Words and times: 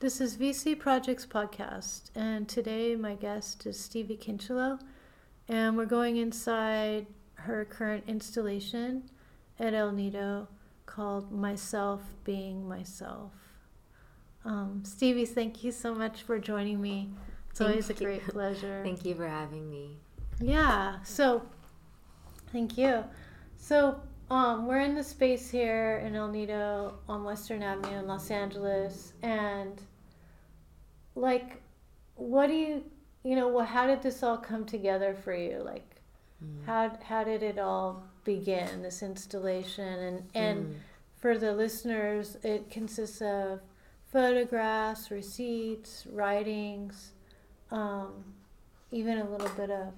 This 0.00 0.18
is 0.18 0.38
VC 0.38 0.78
Projects 0.78 1.26
Podcast, 1.26 2.10
and 2.14 2.48
today 2.48 2.96
my 2.96 3.14
guest 3.16 3.66
is 3.66 3.78
Stevie 3.78 4.16
Kincheloe, 4.16 4.80
and 5.46 5.76
we're 5.76 5.84
going 5.84 6.16
inside 6.16 7.06
her 7.34 7.66
current 7.66 8.04
installation 8.06 9.10
at 9.58 9.74
El 9.74 9.92
Nido 9.92 10.48
called 10.86 11.30
Myself 11.30 12.00
Being 12.24 12.66
Myself. 12.66 13.32
Um, 14.46 14.80
Stevie, 14.86 15.26
thank 15.26 15.62
you 15.62 15.70
so 15.70 15.94
much 15.94 16.22
for 16.22 16.38
joining 16.38 16.80
me. 16.80 17.10
It's 17.50 17.58
Thank 17.58 17.68
always 17.68 17.90
a 17.90 17.92
you. 17.92 17.98
great 17.98 18.26
pleasure. 18.26 18.80
Thank 18.84 19.04
you 19.04 19.14
for 19.14 19.28
having 19.28 19.68
me. 19.68 19.98
Yeah. 20.40 21.02
So, 21.02 21.42
thank 22.52 22.78
you. 22.78 23.04
So, 23.58 24.00
um, 24.30 24.66
we're 24.66 24.80
in 24.80 24.94
the 24.94 25.04
space 25.04 25.50
here 25.50 26.02
in 26.06 26.16
El 26.16 26.28
Nido 26.28 26.94
on 27.06 27.22
Western 27.22 27.62
Avenue 27.62 27.98
in 27.98 28.06
Los 28.06 28.30
Angeles, 28.30 29.12
and 29.22 29.82
like, 31.14 31.62
what 32.14 32.46
do 32.48 32.54
you, 32.54 32.84
you 33.24 33.36
know, 33.36 33.48
well, 33.48 33.64
how 33.66 33.86
did 33.86 34.02
this 34.02 34.22
all 34.22 34.38
come 34.38 34.64
together 34.64 35.14
for 35.14 35.34
you? 35.34 35.58
Like, 35.62 35.86
Mm. 36.42 36.64
how 36.64 36.96
how 37.04 37.22
did 37.24 37.42
it 37.42 37.58
all 37.58 38.02
begin? 38.24 38.80
This 38.82 39.02
installation, 39.02 39.98
and 39.98 40.30
and 40.34 40.66
Mm. 40.66 40.74
for 41.16 41.36
the 41.36 41.52
listeners, 41.52 42.36
it 42.42 42.70
consists 42.70 43.20
of 43.20 43.60
photographs, 44.10 45.10
receipts, 45.10 46.06
writings, 46.06 47.12
um, 47.70 48.24
even 48.90 49.18
a 49.18 49.28
little 49.28 49.50
bit 49.56 49.70
of 49.70 49.92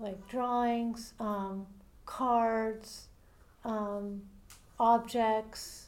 like 0.00 0.26
drawings, 0.28 1.14
um, 1.20 1.66
cards, 2.04 3.08
um, 3.64 4.22
objects, 4.78 5.87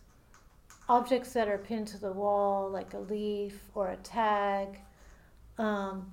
objects 0.90 1.32
that 1.32 1.46
are 1.46 1.58
pinned 1.58 1.86
to 1.86 1.98
the 1.98 2.10
wall, 2.10 2.68
like 2.68 2.94
a 2.94 2.98
leaf 2.98 3.60
or 3.76 3.90
a 3.90 3.96
tag, 3.98 4.80
um, 5.56 6.12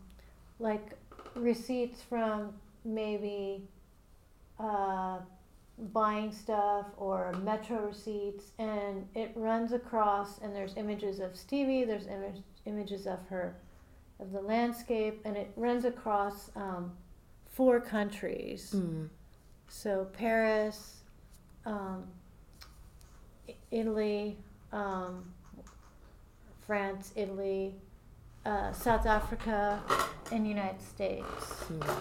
like 0.60 0.92
receipts 1.34 2.04
from 2.04 2.54
maybe 2.86 3.64
uh, 4.60 5.18
buying 5.92 6.32
stuff 6.32 6.86
or 6.98 7.34
metro 7.44 7.88
receipts, 7.88 8.52
and 8.60 9.08
it 9.16 9.32
runs 9.36 9.74
across, 9.74 10.38
and 10.44 10.56
there's 10.56 10.78
images 10.78 11.20
of 11.20 11.36
Stevie, 11.36 11.84
there's 11.84 12.06
image, 12.06 12.44
images 12.68 13.08
of 13.08 13.18
her, 13.30 13.56
of 14.20 14.32
the 14.32 14.42
landscape, 14.42 15.22
and 15.26 15.36
it 15.36 15.52
runs 15.56 15.86
across 15.86 16.52
um, 16.56 16.92
four 17.52 17.80
countries. 17.80 18.76
Mm. 18.76 19.10
So 19.70 20.08
Paris, 20.14 20.98
um, 21.66 22.04
Italy, 23.72 24.38
um, 24.72 25.34
France, 26.66 27.14
Italy, 27.16 27.76
uh, 28.46 28.72
South 28.72 29.06
Africa, 29.06 29.82
and 30.32 30.48
United 30.48 30.82
States. 30.82 31.26
Mm. 31.72 32.00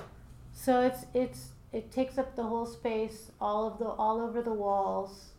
So 0.52 0.82
it's 0.82 1.06
it's 1.14 1.50
it 1.72 1.92
takes 1.92 2.18
up 2.18 2.34
the 2.36 2.42
whole 2.42 2.66
space, 2.66 3.30
all 3.40 3.66
of 3.66 3.78
the 3.78 3.86
all 3.86 4.20
over 4.20 4.42
the 4.42 4.52
walls, 4.52 5.32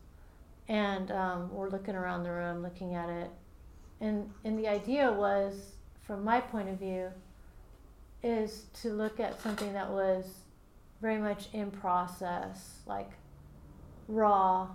and 0.68 1.12
um, 1.12 1.52
we're 1.52 1.70
looking 1.70 1.96
around 1.96 2.24
the 2.24 2.32
room, 2.32 2.62
looking 2.62 2.96
at 2.96 3.10
it, 3.10 3.30
and 4.00 4.30
and 4.46 4.58
the 4.58 4.68
idea 4.68 5.12
was, 5.12 5.74
from 6.02 6.24
my 6.24 6.40
point 6.40 6.70
of 6.70 6.78
view, 6.78 7.10
is 8.24 8.66
to 8.82 8.90
look 8.90 9.20
at 9.20 9.42
something 9.42 9.74
that 9.74 9.90
was 9.90 10.26
very 11.02 11.18
much 11.18 11.48
in 11.54 11.72
process, 11.72 12.80
like 12.86 13.12
raw 14.08 14.68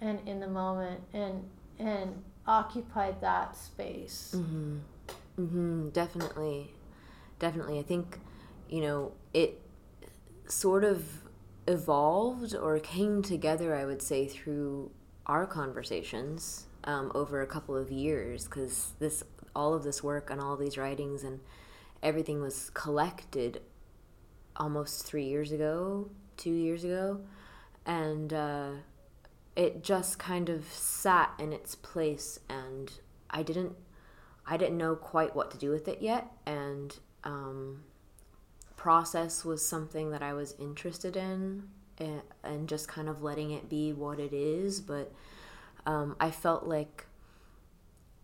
and 0.00 0.18
in 0.26 0.40
the 0.40 0.48
moment, 0.48 1.00
and 1.12 1.44
and 1.80 2.22
occupied 2.46 3.20
that 3.20 3.56
space. 3.56 4.34
Mm-hmm. 4.36 4.78
Mm-hmm. 5.38 5.88
Definitely. 5.90 6.74
Definitely. 7.38 7.78
I 7.78 7.82
think, 7.82 8.18
you 8.68 8.82
know, 8.82 9.12
it 9.32 9.60
sort 10.46 10.84
of 10.84 11.04
evolved 11.66 12.54
or 12.54 12.78
came 12.78 13.22
together, 13.22 13.74
I 13.74 13.84
would 13.84 14.02
say, 14.02 14.26
through 14.26 14.90
our 15.26 15.46
conversations 15.46 16.66
um, 16.84 17.10
over 17.14 17.40
a 17.40 17.46
couple 17.46 17.76
of 17.76 17.90
years 17.90 18.44
because 18.44 18.92
this 18.98 19.22
all 19.54 19.74
of 19.74 19.82
this 19.82 20.02
work 20.02 20.30
and 20.30 20.40
all 20.40 20.56
these 20.56 20.78
writings 20.78 21.24
and 21.24 21.40
everything 22.02 22.40
was 22.40 22.70
collected 22.70 23.60
almost 24.56 25.04
three 25.06 25.24
years 25.24 25.50
ago, 25.52 26.08
two 26.36 26.52
years 26.52 26.84
ago, 26.84 27.20
and 27.86 28.32
uh, 28.32 28.70
it 29.56 29.82
just 29.82 30.18
kind 30.18 30.48
of 30.48 30.64
sat 30.72 31.32
in 31.38 31.52
its 31.52 31.74
place, 31.74 32.40
and 32.48 32.92
I 33.30 33.42
didn't, 33.42 33.74
I 34.46 34.56
didn't 34.56 34.78
know 34.78 34.94
quite 34.96 35.34
what 35.34 35.50
to 35.50 35.58
do 35.58 35.70
with 35.70 35.88
it 35.88 36.00
yet, 36.00 36.26
and 36.46 36.96
um, 37.24 37.82
process 38.76 39.44
was 39.44 39.66
something 39.66 40.10
that 40.10 40.22
I 40.22 40.32
was 40.32 40.54
interested 40.58 41.16
in, 41.16 41.64
and, 41.98 42.22
and 42.42 42.68
just 42.68 42.88
kind 42.88 43.08
of 43.08 43.22
letting 43.22 43.50
it 43.50 43.68
be 43.68 43.92
what 43.92 44.18
it 44.18 44.32
is, 44.32 44.80
but 44.80 45.12
um, 45.86 46.16
I 46.20 46.30
felt 46.30 46.64
like. 46.64 47.06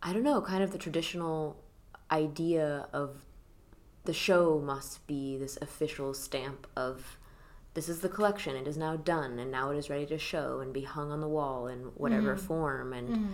I 0.03 0.13
don't 0.13 0.23
know, 0.23 0.41
kind 0.41 0.63
of 0.63 0.71
the 0.71 0.79
traditional 0.79 1.57
idea 2.13 2.87
of 2.93 3.25
the 4.05 4.13
show 4.13 4.61
must 4.65 5.05
be 5.07 5.37
this 5.37 5.59
official 5.61 6.15
stamp 6.15 6.67
of 6.77 7.19
this 7.77 7.91
is 7.91 8.01
the 8.01 8.09
collection. 8.09 8.57
It 8.57 8.67
is 8.67 8.79
now 8.79 8.97
done 8.97 9.39
and 9.39 9.51
now 9.51 9.71
it 9.71 9.77
is 9.77 9.91
ready 9.91 10.07
to 10.07 10.17
show 10.17 10.61
and 10.61 10.73
be 10.73 10.81
hung 10.81 11.13
on 11.13 11.21
the 11.21 11.29
wall 11.29 11.67
in 11.69 11.81
whatever 11.95 12.35
form 12.35 12.95
and 12.95 13.29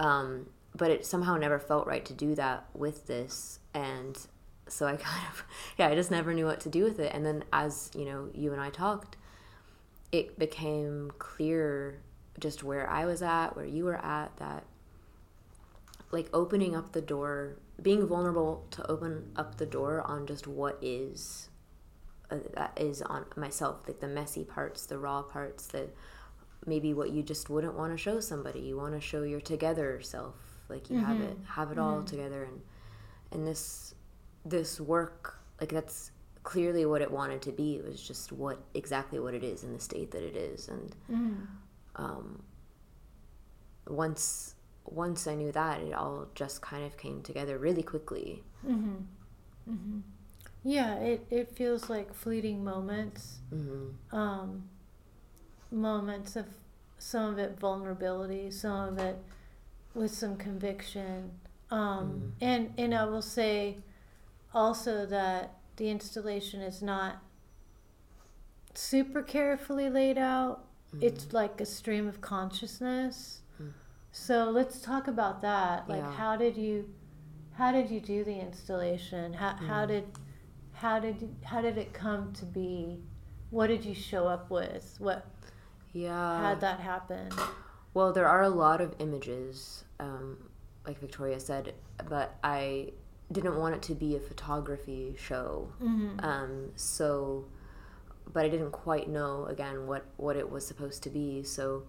um, 0.00 0.46
but 0.74 0.90
it 0.90 1.06
somehow 1.06 1.36
never 1.36 1.60
felt 1.60 1.86
right 1.86 2.04
to 2.04 2.12
do 2.12 2.34
that 2.34 2.66
with 2.74 3.06
this 3.06 3.60
and 3.72 4.26
so 4.66 4.86
i 4.86 4.96
kind 4.96 5.26
of 5.30 5.44
yeah 5.78 5.86
i 5.86 5.94
just 5.94 6.10
never 6.10 6.34
knew 6.34 6.46
what 6.46 6.58
to 6.60 6.68
do 6.68 6.82
with 6.82 6.98
it. 6.98 7.14
And 7.14 7.24
then 7.24 7.44
as 7.52 7.92
you 7.94 8.04
know 8.04 8.28
you 8.34 8.52
and 8.52 8.60
i 8.60 8.70
talked 8.70 9.16
it 10.10 10.36
became 10.36 11.12
clear 11.20 12.00
just 12.40 12.64
where 12.64 12.90
i 12.90 13.06
was 13.06 13.22
at 13.22 13.54
where 13.54 13.64
you 13.64 13.84
were 13.84 14.04
at 14.04 14.36
that 14.38 14.64
like 16.10 16.28
opening 16.32 16.74
up 16.74 16.90
the 16.90 17.00
door 17.00 17.56
being 17.80 18.04
vulnerable 18.04 18.66
to 18.72 18.84
open 18.90 19.30
up 19.36 19.58
the 19.58 19.66
door 19.66 20.02
on 20.02 20.26
just 20.26 20.48
what 20.48 20.76
is 20.82 21.50
uh, 22.30 22.38
that 22.54 22.72
is 22.76 23.02
on 23.02 23.24
myself 23.36 23.82
like 23.86 24.00
the 24.00 24.08
messy 24.08 24.44
parts 24.44 24.86
the 24.86 24.98
raw 24.98 25.22
parts 25.22 25.66
the 25.66 25.88
maybe 26.66 26.92
what 26.92 27.10
you 27.10 27.22
just 27.22 27.48
wouldn't 27.48 27.74
want 27.74 27.92
to 27.92 27.98
show 27.98 28.20
somebody. 28.20 28.60
You 28.60 28.76
want 28.76 28.94
to 28.94 29.00
show 29.00 29.22
your 29.22 29.40
together 29.40 30.00
self 30.02 30.34
like 30.68 30.90
you 30.90 30.98
have 30.98 31.20
it 31.20 31.34
mm-hmm. 31.34 31.44
have 31.44 31.70
it 31.70 31.78
all 31.78 31.98
mm-hmm. 31.98 32.06
together. 32.06 32.44
And 32.44 32.60
and 33.32 33.46
this 33.46 33.94
this 34.44 34.80
work 34.80 35.38
like 35.60 35.70
that's 35.70 36.10
clearly 36.42 36.84
what 36.86 37.02
it 37.02 37.10
wanted 37.10 37.42
to 37.42 37.52
be. 37.52 37.76
It 37.76 37.84
was 37.84 38.02
just 38.02 38.32
what 38.32 38.58
exactly 38.74 39.20
what 39.20 39.34
it 39.34 39.44
is 39.44 39.64
in 39.64 39.72
the 39.72 39.80
state 39.80 40.10
that 40.10 40.22
it 40.22 40.36
is. 40.36 40.68
And 40.68 40.96
mm-hmm. 41.10 41.44
um, 41.96 42.42
once 43.86 44.54
once 44.84 45.26
I 45.26 45.34
knew 45.34 45.52
that, 45.52 45.80
it 45.80 45.94
all 45.94 46.26
just 46.34 46.62
kind 46.62 46.84
of 46.84 46.96
came 46.96 47.22
together 47.22 47.58
really 47.58 47.82
quickly. 47.82 48.42
Yeah, 50.68 50.96
it, 50.96 51.24
it 51.30 51.52
feels 51.52 51.88
like 51.88 52.12
fleeting 52.12 52.64
moments, 52.64 53.38
Mm-hmm. 53.54 54.16
um, 54.16 54.64
moments 55.70 56.34
of 56.34 56.46
some 56.98 57.32
of 57.32 57.38
it 57.38 57.56
vulnerability, 57.60 58.50
some 58.50 58.88
of 58.88 58.98
it 58.98 59.16
with 59.94 60.10
some 60.10 60.36
conviction. 60.36 61.30
Um, 61.70 62.32
and, 62.40 62.72
and 62.76 62.92
I 62.94 63.04
will 63.04 63.22
say 63.22 63.76
also 64.52 65.06
that 65.06 65.52
the 65.76 65.88
installation 65.88 66.60
is 66.62 66.82
not 66.82 67.18
super 68.74 69.22
carefully 69.22 69.88
laid 69.88 70.18
out. 70.18 70.64
It's 71.00 71.32
like 71.32 71.60
a 71.60 71.66
stream 71.66 72.08
of 72.08 72.20
consciousness. 72.20 73.40
So 74.12 74.44
let's 74.50 74.80
talk 74.80 75.08
about 75.08 75.42
that. 75.42 75.88
Like, 75.88 75.98
Yeah. 76.02 76.12
how 76.12 76.36
did 76.36 76.56
you, 76.56 76.88
how 77.52 77.70
did 77.70 77.90
you 77.90 78.00
do 78.00 78.24
the 78.24 78.34
installation? 78.40 79.34
How, 79.34 79.54
how 79.56 79.84
did, 79.86 80.04
how 80.76 80.98
did, 80.98 81.34
how 81.44 81.60
did 81.60 81.78
it 81.78 81.92
come 81.92 82.32
to 82.34 82.44
be? 82.44 82.98
What 83.50 83.68
did 83.68 83.84
you 83.84 83.94
show 83.94 84.26
up 84.26 84.50
with? 84.50 84.94
What, 84.98 85.26
Yeah. 85.92 86.40
how'd 86.40 86.60
that 86.60 86.80
happen? 86.80 87.30
Well, 87.94 88.12
there 88.12 88.28
are 88.28 88.42
a 88.42 88.48
lot 88.50 88.80
of 88.80 88.94
images, 88.98 89.84
um, 89.98 90.36
like 90.86 90.98
Victoria 91.00 91.40
said, 91.40 91.74
but 92.08 92.36
I 92.44 92.92
didn't 93.32 93.56
want 93.56 93.74
it 93.74 93.82
to 93.82 93.94
be 93.94 94.14
a 94.16 94.20
photography 94.20 95.16
show. 95.18 95.72
Um, 96.20 96.70
so, 96.76 97.46
but 98.32 98.44
I 98.44 98.48
didn't 98.48 98.72
quite 98.72 99.08
know 99.08 99.46
again 99.46 99.86
what 99.86 100.04
what 100.16 100.36
it 100.36 100.50
was 100.50 100.66
supposed 100.66 101.02
to 101.04 101.10
be. 101.10 101.42
So, 101.42 101.84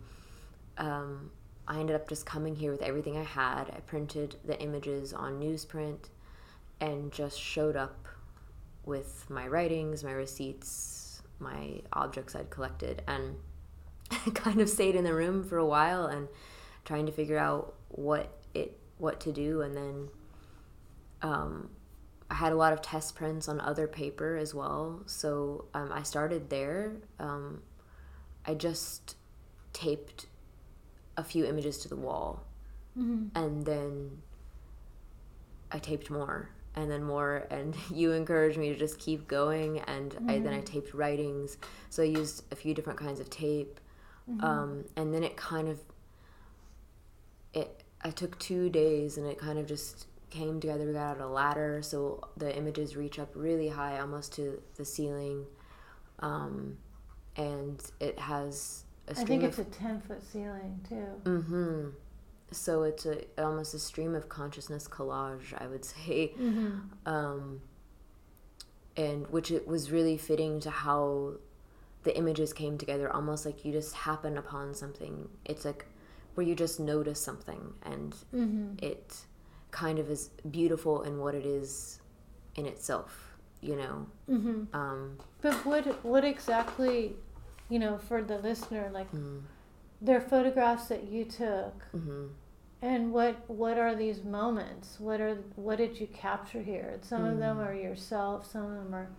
um, 0.78 1.30
I 1.68 1.80
ended 1.80 1.96
up 1.96 2.08
just 2.08 2.26
coming 2.26 2.56
here 2.56 2.72
with 2.72 2.82
everything 2.82 3.18
I 3.18 3.24
had. 3.24 3.70
I 3.76 3.82
printed 3.86 4.38
the 4.46 4.58
images 4.62 5.14
on 5.14 5.40
newsprint, 5.42 6.10
and 6.80 7.12
just 7.12 7.40
showed 7.40 7.76
up 7.76 8.07
with 8.88 9.30
my 9.30 9.48
writings, 9.48 10.04
my 10.04 10.12
receipts, 10.14 11.22
my 11.40 11.82
objects 11.94 12.36
I'd 12.36 12.50
collected, 12.50 13.04
and 13.08 13.36
kind 14.34 14.62
of 14.62 14.70
stayed 14.70 14.96
in 14.96 15.04
the 15.04 15.14
room 15.14 15.44
for 15.44 15.58
a 15.58 15.66
while 15.66 16.06
and 16.08 16.28
trying 16.86 17.06
to 17.06 17.12
figure 17.12 17.38
out 17.38 17.76
what 17.90 18.32
it 18.54 18.80
what 18.98 19.20
to 19.20 19.32
do 19.32 19.62
and 19.62 19.76
then 19.76 20.10
um, 21.22 21.70
I 22.30 22.36
had 22.36 22.52
a 22.52 22.56
lot 22.56 22.74
of 22.74 22.82
test 22.82 23.16
prints 23.16 23.48
on 23.48 23.60
other 23.60 23.88
paper 23.88 24.36
as 24.38 24.54
well. 24.54 25.04
So 25.06 25.66
um, 25.74 25.92
I 25.92 26.04
started 26.04 26.50
there. 26.50 26.94
Um, 27.20 27.62
I 28.46 28.54
just 28.54 29.16
taped 29.74 30.28
a 31.16 31.24
few 31.24 31.46
images 31.46 31.78
to 31.80 31.88
the 31.90 31.96
wall, 31.96 32.44
Mm-hmm. 32.98 33.38
and 33.38 33.66
then 33.66 34.22
I 35.72 35.78
taped 35.80 36.10
more 36.10 36.50
and 36.78 36.92
then 36.92 37.04
more 37.04 37.48
and 37.50 37.76
you 37.94 38.12
encouraged 38.12 38.58
me 38.58 38.70
to 38.70 38.76
just 38.76 39.00
keep 39.00 39.28
going 39.28 39.80
and 39.82 40.16
I, 40.28 40.40
then 40.40 40.54
I 40.54 40.62
taped 40.62 40.94
writings. 40.94 41.58
So 41.90 42.04
I 42.04 42.06
used 42.06 42.44
a 42.52 42.56
few 42.56 42.74
different 42.74 43.00
kinds 43.00 43.20
of 43.20 43.30
tape. 43.30 43.80
Um, 44.42 44.84
and 44.98 45.14
then 45.14 45.24
it 45.24 45.38
kind 45.38 45.70
of 45.70 45.80
it 47.54 47.84
I 48.04 48.12
took 48.12 48.38
two 48.40 48.70
days 48.70 49.18
and 49.18 49.26
it 49.26 49.40
kind 49.40 49.58
of 49.58 49.66
just 49.66 50.06
came 50.30 50.60
together 50.60 50.86
we 50.86 50.94
got 50.94 51.18
out 51.18 51.22
a 51.22 51.28
ladder. 51.28 51.82
So 51.82 52.22
the 52.36 52.56
images 52.56 52.96
reach 52.96 53.18
up 53.20 53.30
really 53.34 53.70
high 53.70 54.00
almost 54.00 54.34
to 54.34 54.62
the 54.76 54.86
ceiling. 54.86 55.46
Um, 56.20 56.78
and 57.38 57.82
it 58.00 58.20
has 58.20 58.84
a 59.08 59.12
I 59.12 59.24
think 59.24 59.44
of 59.44 59.50
it's 59.50 59.60
a 59.60 59.64
ten 59.64 60.02
foot 60.02 60.22
ceiling 60.22 60.80
too. 60.88 61.08
Mm-hmm. 61.24 61.88
So 62.52 62.84
it's 62.84 63.06
a 63.06 63.24
almost 63.38 63.74
a 63.74 63.80
stream 63.80 64.16
of 64.16 64.30
consciousness 64.30 64.88
collage, 64.88 65.54
I 65.60 65.68
would 65.68 65.84
say, 65.86 66.34
Mm-hmm. 66.40 66.80
um, 67.06 67.62
and 68.96 69.28
which 69.28 69.52
it 69.52 69.68
was 69.68 69.92
really 69.92 70.18
fitting 70.18 70.60
to 70.62 70.70
how 70.70 71.34
the 72.04 72.18
images 72.18 72.54
came 72.54 72.78
together. 72.78 73.12
Almost 73.14 73.46
like 73.46 73.64
you 73.66 73.72
just 73.72 73.94
happen 73.94 74.38
upon 74.38 74.74
something. 74.74 75.30
It's 75.46 75.66
like 75.66 75.86
where 76.36 76.46
you 76.46 76.56
just 76.56 76.80
notice 76.80 77.20
something, 77.20 77.74
and 77.84 78.16
Mm-hmm. 78.34 78.86
it 78.86 79.16
kind 79.72 80.00
of 80.00 80.10
is 80.10 80.30
beautiful 80.50 81.02
in 81.04 81.20
what 81.20 81.36
it 81.36 81.46
is 81.46 82.00
in 82.56 82.66
itself. 82.66 83.38
You 83.62 83.76
know. 83.76 84.08
Mm-hmm. 84.30 84.76
Um, 84.76 85.18
But 85.42 85.54
what 85.66 85.84
what 86.06 86.24
exactly, 86.24 87.16
you 87.70 87.80
know, 87.80 87.98
for 87.98 88.22
the 88.24 88.38
listener, 88.38 88.90
like 88.94 89.12
mm, 89.12 89.42
they're 90.02 90.22
photographs 90.22 90.88
that 90.88 91.04
you 91.10 91.26
took, 91.26 91.84
hmm 91.92 92.28
and 92.82 93.12
what 93.12 93.50
what 93.50 93.78
are 93.80 93.96
these 93.96 94.24
moments? 94.24 95.00
What 95.00 95.20
are 95.20 95.36
what 95.56 95.78
did 95.80 96.00
you 96.00 96.08
capture 96.08 96.62
here? 96.62 97.00
Some 97.02 97.24
of 97.26 97.40
them 97.40 97.58
Mm. 97.58 97.66
are 97.66 97.74
yourself. 97.76 98.46
Some 98.52 98.66
of 98.66 98.76
them 98.84 98.94
are 98.94 99.10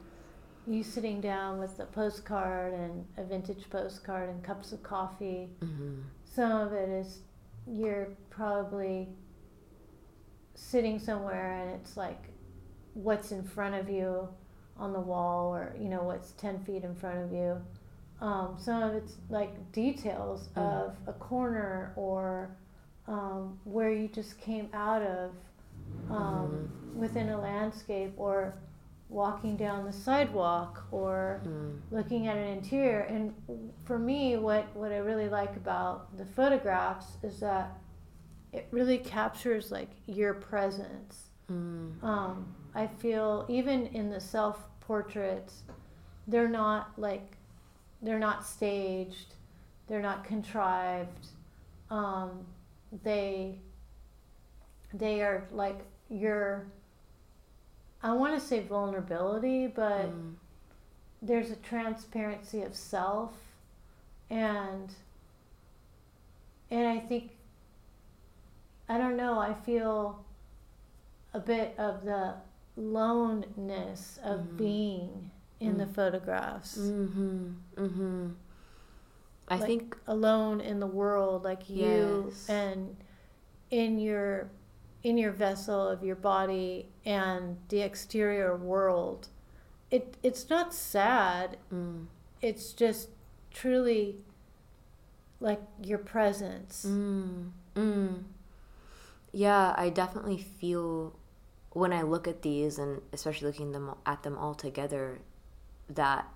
you 0.66 0.82
sitting 0.84 1.20
down 1.20 1.58
with 1.58 1.80
a 1.80 1.86
postcard 1.86 2.72
and 2.74 3.04
a 3.16 3.24
vintage 3.24 3.68
postcard 3.70 4.28
and 4.28 4.44
cups 4.44 4.70
of 4.72 4.82
coffee. 4.82 5.48
hmm 5.60 6.00
Some 6.24 6.52
of 6.52 6.72
it 6.72 6.88
is 6.88 7.22
you're 7.66 8.10
probably 8.30 9.08
sitting 10.54 10.98
somewhere 10.98 11.52
and 11.62 11.70
it's 11.80 11.96
like 11.96 12.28
what's 12.94 13.32
in 13.32 13.42
front 13.42 13.74
of 13.74 13.88
you 13.88 14.28
on 14.76 14.92
the 14.92 15.00
wall 15.00 15.54
or 15.54 15.74
you 15.78 15.88
know 15.88 16.02
what's 16.02 16.32
10 16.32 16.60
feet 16.64 16.84
in 16.84 16.94
front 16.94 17.18
of 17.18 17.32
you 17.32 17.60
um, 18.20 18.56
some 18.58 18.82
of 18.82 18.94
it's 18.94 19.16
like 19.30 19.72
details 19.72 20.48
Mm. 20.56 20.62
of 20.62 20.96
a 21.06 21.12
corner 21.12 21.92
or 21.96 22.50
um, 23.06 23.58
where 23.64 23.90
you 23.90 24.08
just 24.08 24.38
came 24.40 24.68
out 24.74 25.02
of 25.02 25.30
um, 26.10 26.68
within 26.94 27.28
a 27.30 27.38
landscape 27.40 28.12
or 28.16 28.54
walking 29.08 29.56
down 29.56 29.84
the 29.86 29.92
sidewalk 29.92 30.84
or 30.90 31.40
mm, 31.46 31.78
looking 31.90 32.26
at 32.26 32.36
an 32.36 32.48
interior. 32.48 33.00
And 33.00 33.34
for 33.84 33.98
me 33.98 34.36
what 34.36 34.74
what 34.76 34.92
i 34.92 34.98
really 34.98 35.28
like 35.30 35.56
about 35.56 36.14
the 36.18 36.26
photographs 36.26 37.16
is 37.22 37.40
that 37.40 37.70
it 38.52 38.66
really 38.70 38.98
captures 38.98 39.70
like 39.70 39.88
your 40.06 40.34
presence. 40.34 41.30
Mm, 41.50 42.02
um, 42.04 42.54
i 42.74 42.86
feel 42.86 43.46
even 43.48 43.86
in 43.86 44.10
the 44.10 44.20
self 44.20 44.64
portraits 44.80 45.62
they're 46.26 46.46
not 46.50 46.90
like 46.98 47.37
they're 48.02 48.18
not 48.18 48.44
staged. 48.46 49.34
They're 49.88 50.02
not 50.02 50.24
contrived. 50.24 51.26
Um, 51.90 52.46
they 53.02 53.58
they 54.94 55.20
are 55.20 55.46
like 55.52 55.80
your 56.08 56.64
i 58.02 58.10
want 58.10 58.32
to 58.34 58.40
say 58.40 58.60
vulnerability 58.60 59.66
but 59.66 60.06
mm, 60.06 60.32
there's 61.20 61.50
a 61.50 61.56
transparency 61.56 62.62
of 62.62 62.74
self. 62.74 63.32
And 64.30 64.94
and 66.70 66.86
I 66.86 66.98
think 67.00 67.32
I 68.88 68.96
don't 68.98 69.16
know, 69.16 69.38
I 69.38 69.52
feel 69.52 70.24
a 71.34 71.40
bit 71.40 71.74
of 71.78 72.04
the 72.04 72.34
loneness 72.76 74.18
of 74.22 74.40
Mhm. 74.40 74.56
being 74.56 75.30
in 75.60 75.78
the 75.78 75.84
Mm. 75.86 75.94
photographs. 75.94 76.78
mm-hmm, 76.78 77.52
mm-hmm. 77.76 78.28
I 79.48 79.56
Like- 79.56 79.66
think 79.66 79.96
Alone 80.06 80.60
in 80.60 80.78
the 80.80 80.86
world 80.86 81.42
like 81.44 81.68
you 81.70 82.26
Yes. 82.28 82.48
and 82.48 82.96
in 83.70 83.98
your 83.98 84.50
in 85.04 85.16
your 85.16 85.30
vessel 85.32 85.86
of 85.88 86.02
your 86.02 86.16
body 86.16 86.88
and 87.04 87.56
the 87.68 87.80
exterior 87.80 88.56
world. 88.56 89.28
It 89.90 90.16
it's 90.22 90.50
not 90.50 90.74
sad 90.74 91.56
mm, 91.72 92.06
it's 92.42 92.72
just 92.72 93.08
truly 93.50 94.18
like 95.40 95.62
your 95.82 95.98
presence. 95.98 96.84
Mm, 96.86 97.52
mm. 97.74 98.24
Yeah, 99.32 99.74
I 99.78 99.88
definitely 99.90 100.38
feel 100.38 101.14
when 101.72 101.92
I 101.92 102.02
look 102.02 102.26
at 102.26 102.42
these, 102.42 102.78
and 102.78 103.02
especially 103.12 103.46
looking 103.48 103.72
them 103.72 103.94
at 104.04 104.22
them 104.24 104.36
all 104.36 104.54
together, 104.54 105.20
that 105.90 106.28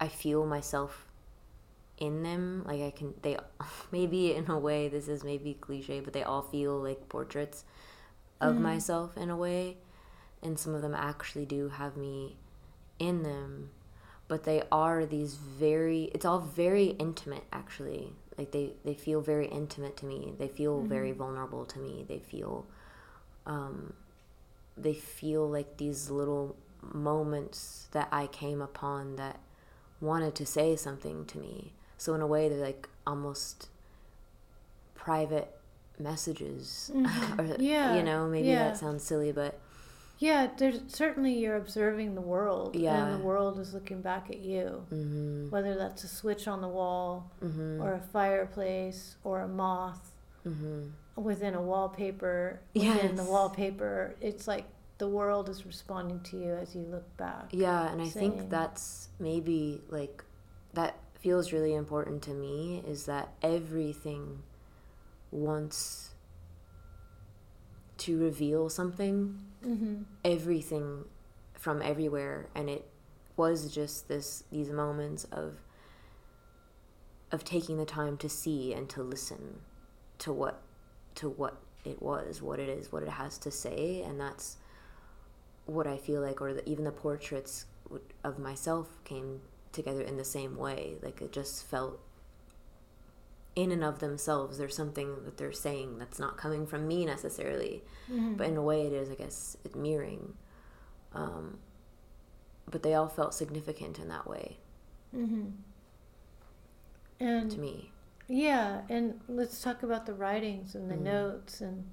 I 0.00 0.08
feel 0.08 0.46
myself 0.46 1.06
in 1.98 2.22
them. 2.22 2.64
Like 2.66 2.82
I 2.82 2.90
can, 2.90 3.14
they 3.22 3.36
maybe 3.92 4.34
in 4.34 4.50
a 4.50 4.58
way 4.58 4.88
this 4.88 5.08
is 5.08 5.24
maybe 5.24 5.54
cliche, 5.54 6.00
but 6.00 6.12
they 6.12 6.22
all 6.22 6.42
feel 6.42 6.78
like 6.78 7.08
portraits 7.08 7.64
of 8.40 8.56
Mhm. 8.56 8.62
myself 8.62 9.16
in 9.16 9.30
a 9.30 9.36
way, 9.36 9.76
and 10.42 10.58
some 10.58 10.74
of 10.74 10.82
them 10.82 10.94
actually 10.94 11.46
do 11.46 11.68
have 11.68 11.96
me 11.96 12.36
in 12.98 13.22
them 13.24 13.70
but 14.28 14.44
they 14.44 14.62
are 14.72 15.06
these 15.06 15.34
very 15.36 16.04
it's 16.14 16.24
all 16.24 16.40
very 16.40 16.86
intimate 16.98 17.44
actually 17.52 18.12
like 18.38 18.52
they 18.52 18.72
they 18.84 18.94
feel 18.94 19.20
very 19.20 19.46
intimate 19.48 19.96
to 19.96 20.06
me 20.06 20.34
they 20.38 20.48
feel 20.48 20.82
very 20.82 21.12
vulnerable 21.12 21.64
to 21.66 21.78
me 21.78 22.04
they 22.08 22.18
feel 22.18 22.66
um 23.46 23.92
they 24.76 24.94
feel 24.94 25.48
like 25.48 25.76
these 25.76 26.10
little 26.10 26.56
moments 26.82 27.88
that 27.92 28.08
i 28.12 28.26
came 28.26 28.60
upon 28.62 29.16
that 29.16 29.38
wanted 30.00 30.34
to 30.34 30.46
say 30.46 30.74
something 30.76 31.24
to 31.26 31.38
me 31.38 31.72
so 31.98 32.14
in 32.14 32.20
a 32.20 32.26
way 32.26 32.48
they're 32.48 32.58
like 32.58 32.88
almost 33.06 33.68
private 34.94 35.50
messages 35.98 36.90
Mhm. 36.94 37.38
or 37.58 37.62
Yeah, 37.62 37.96
you 37.96 38.02
know 38.02 38.28
maybe 38.28 38.48
yeah. 38.48 38.64
that 38.68 38.76
sounds 38.78 39.04
silly 39.04 39.32
but 39.32 39.58
Yeah, 40.18 40.48
there's 40.58 40.80
certainly 40.88 41.32
you're 41.32 41.56
observing 41.56 42.14
the 42.14 42.20
world, 42.20 42.76
Yeah. 42.76 43.06
and 43.06 43.14
the 43.20 43.24
world 43.24 43.58
is 43.58 43.72
looking 43.72 44.02
back 44.02 44.28
at 44.28 44.38
you. 44.40 44.84
mm-hmm, 44.92 45.48
Whether 45.48 45.74
that's 45.76 46.04
a 46.04 46.08
switch 46.08 46.46
on 46.46 46.60
the 46.60 46.68
wall, 46.68 47.30
mm-hmm, 47.42 47.80
or 47.82 47.94
a 47.94 48.00
fireplace, 48.00 49.16
or 49.24 49.40
a 49.40 49.48
moth 49.48 50.12
mm-hmm. 50.46 50.88
within 51.16 51.54
a 51.54 51.62
wallpaper. 51.62 52.60
Within 52.74 53.16
the 53.16 53.24
wallpaper, 53.24 54.14
it's 54.20 54.46
like 54.46 54.66
the 55.00 55.08
world 55.08 55.48
is 55.48 55.64
responding 55.66 56.20
to 56.20 56.36
you 56.38 56.52
as 56.54 56.74
you 56.76 56.82
look 56.82 57.16
back. 57.16 57.46
Yeah, 57.52 57.90
and 57.90 58.00
I 58.00 58.08
saying- 58.08 58.32
think 58.36 58.50
that's 58.50 59.08
maybe 59.18 59.82
like 59.88 60.22
that 60.74 60.96
feels 61.18 61.52
really 61.52 61.74
important 61.74 62.22
to 62.22 62.30
me 62.30 62.82
is 62.86 63.06
that 63.06 63.32
everything 63.42 64.42
wants 65.32 66.14
to 67.98 68.18
reveal 68.18 68.68
something, 68.68 69.42
Mm-hmm. 69.64 70.04
everything 70.24 71.04
from 71.52 71.82
everywhere, 71.82 72.48
and 72.54 72.70
it 72.70 72.86
was 73.36 73.74
just 73.74 74.08
this 74.08 74.44
these 74.50 74.70
moments 74.70 75.24
of 75.24 75.56
of 77.32 77.44
taking 77.44 77.76
the 77.76 77.84
time 77.84 78.16
to 78.18 78.28
see 78.28 78.72
and 78.72 78.88
to 78.90 79.02
listen 79.02 79.60
to 80.18 80.32
what 80.32 80.62
to 81.16 81.28
what 81.28 81.56
it 81.84 82.00
was, 82.00 82.40
what 82.40 82.58
it 82.58 82.68
is, 82.70 82.90
what 82.90 83.02
it 83.02 83.10
has 83.10 83.36
to 83.38 83.50
say, 83.50 84.02
and 84.02 84.18
that's 84.18 84.56
what 85.70 85.86
I 85.86 85.96
feel 85.96 86.20
like, 86.20 86.40
or 86.40 86.52
the, 86.54 86.68
even 86.68 86.84
the 86.84 86.92
portraits 86.92 87.66
of 88.24 88.38
myself 88.38 88.88
came 89.04 89.40
together 89.72 90.02
in 90.02 90.16
the 90.16 90.24
same 90.24 90.56
way. 90.56 90.96
Like 91.02 91.20
it 91.22 91.32
just 91.32 91.64
felt 91.64 92.00
in 93.56 93.72
and 93.72 93.84
of 93.84 93.98
themselves. 93.98 94.58
There's 94.58 94.76
something 94.76 95.24
that 95.24 95.36
they're 95.36 95.52
saying 95.52 95.98
that's 95.98 96.18
not 96.18 96.36
coming 96.36 96.66
from 96.66 96.86
me 96.88 97.04
necessarily, 97.04 97.82
Mm-hmm. 98.10 98.34
but 98.34 98.48
in 98.48 98.56
a 98.56 98.62
way 98.62 98.86
it 98.86 98.92
is, 98.92 99.08
I 99.10 99.14
guess, 99.14 99.56
it 99.64 99.76
mirroring. 99.76 100.34
Um, 101.14 101.58
but 102.70 102.82
they 102.82 102.94
all 102.94 103.08
felt 103.08 103.34
significant 103.34 103.98
in 103.98 104.08
that 104.08 104.28
way 104.28 104.58
mm-hmm. 105.16 105.46
And 107.18 107.50
to 107.50 107.58
me. 107.58 107.90
Yeah, 108.28 108.82
and 108.88 109.20
let's 109.28 109.60
talk 109.60 109.82
about 109.82 110.06
the 110.06 110.14
writings 110.14 110.74
and 110.74 110.90
the 110.90 110.94
Mm. 110.94 111.02
notes 111.02 111.60
and 111.60 111.84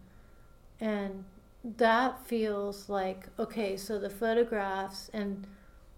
and 0.79 1.25
that 1.63 2.25
feels 2.25 2.87
like 2.87 3.25
okay 3.37 3.75
so 3.75 3.99
the 3.99 4.09
photographs 4.09 5.09
and 5.11 5.45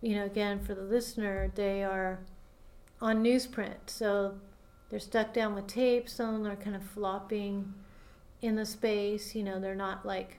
you 0.02 0.16
know 0.16 0.26
again 0.26 0.60
for 0.60 0.74
the 0.74 0.82
listener 0.82 1.52
they 1.56 1.84
are 1.84 2.20
on 3.02 3.24
newsprint. 3.24 3.88
So 3.88 4.36
they're 4.90 5.00
stuck 5.00 5.34
down 5.34 5.56
with 5.56 5.68
tape 5.68 6.10
some 6.10 6.36
of 6.36 6.44
them 6.44 6.52
are 6.52 6.56
kind 6.56 6.76
of 6.76 6.84
flopping 6.84 7.74
in 8.42 8.56
the 8.56 8.66
space 8.66 9.36
you 9.36 9.44
know 9.44 9.60
they're 9.60 9.76
not 9.76 10.06
like 10.06 10.38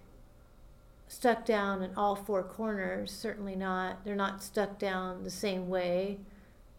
stuck 1.08 1.44
down 1.44 1.82
in 1.82 1.94
all 1.96 2.16
four 2.16 2.42
corners 2.42 3.12
certainly 3.12 3.56
not 3.56 4.04
they're 4.04 4.16
not 4.16 4.42
stuck 4.42 4.78
down 4.78 5.24
the 5.24 5.30
same 5.30 5.68
way. 5.68 6.18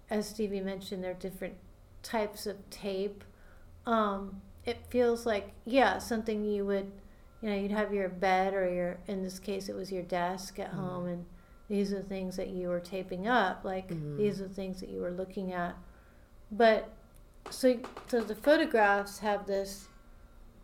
As 0.09 0.27
stevie 0.27 0.61
mentioned 0.61 1.03
they're 1.03 1.13
different 1.13 1.55
types 2.03 2.45
of 2.45 2.69
tape. 2.69 3.23
Um, 3.85 4.41
it 4.65 4.77
feels 4.89 5.25
like 5.25 5.51
yeah 5.65 5.99
something 5.99 6.43
you 6.43 6.65
would 6.65 6.91
you 7.41 7.49
know 7.49 7.55
you'd 7.55 7.71
have 7.71 7.93
your 7.93 8.09
bed 8.09 8.53
or 8.53 8.71
your 8.71 8.99
in 9.07 9.23
this 9.23 9.39
case 9.39 9.69
it 9.69 9.75
was 9.75 9.91
your 9.91 10.03
desk 10.03 10.59
at 10.59 10.69
mm-hmm. 10.71 10.79
home 10.79 11.07
and 11.07 11.25
these 11.67 11.93
are 11.93 11.97
the 12.01 12.09
things 12.09 12.35
that 12.35 12.49
you 12.49 12.67
were 12.67 12.79
taping 12.79 13.27
up 13.27 13.63
like 13.63 13.89
mm-hmm. 13.89 14.17
these 14.17 14.39
are 14.39 14.47
the 14.47 14.53
things 14.53 14.79
that 14.79 14.89
you 14.89 14.99
were 14.99 15.11
looking 15.11 15.53
at 15.53 15.75
but 16.51 16.93
so 17.49 17.79
so 18.07 18.21
the 18.21 18.35
photographs 18.35 19.19
have 19.19 19.47
this 19.47 19.87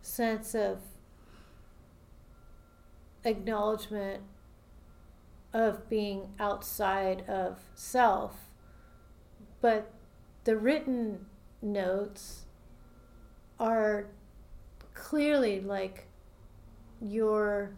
sense 0.01 0.53
of 0.53 0.79
acknowledgement 3.23 4.21
of 5.53 5.89
being 5.89 6.29
outside 6.39 7.27
of 7.27 7.59
self 7.73 8.35
but 9.59 9.91
the 10.43 10.55
written 10.55 11.25
notes 11.61 12.45
are 13.59 14.07
clearly 14.93 15.59
like 15.59 16.06
your 17.01 17.71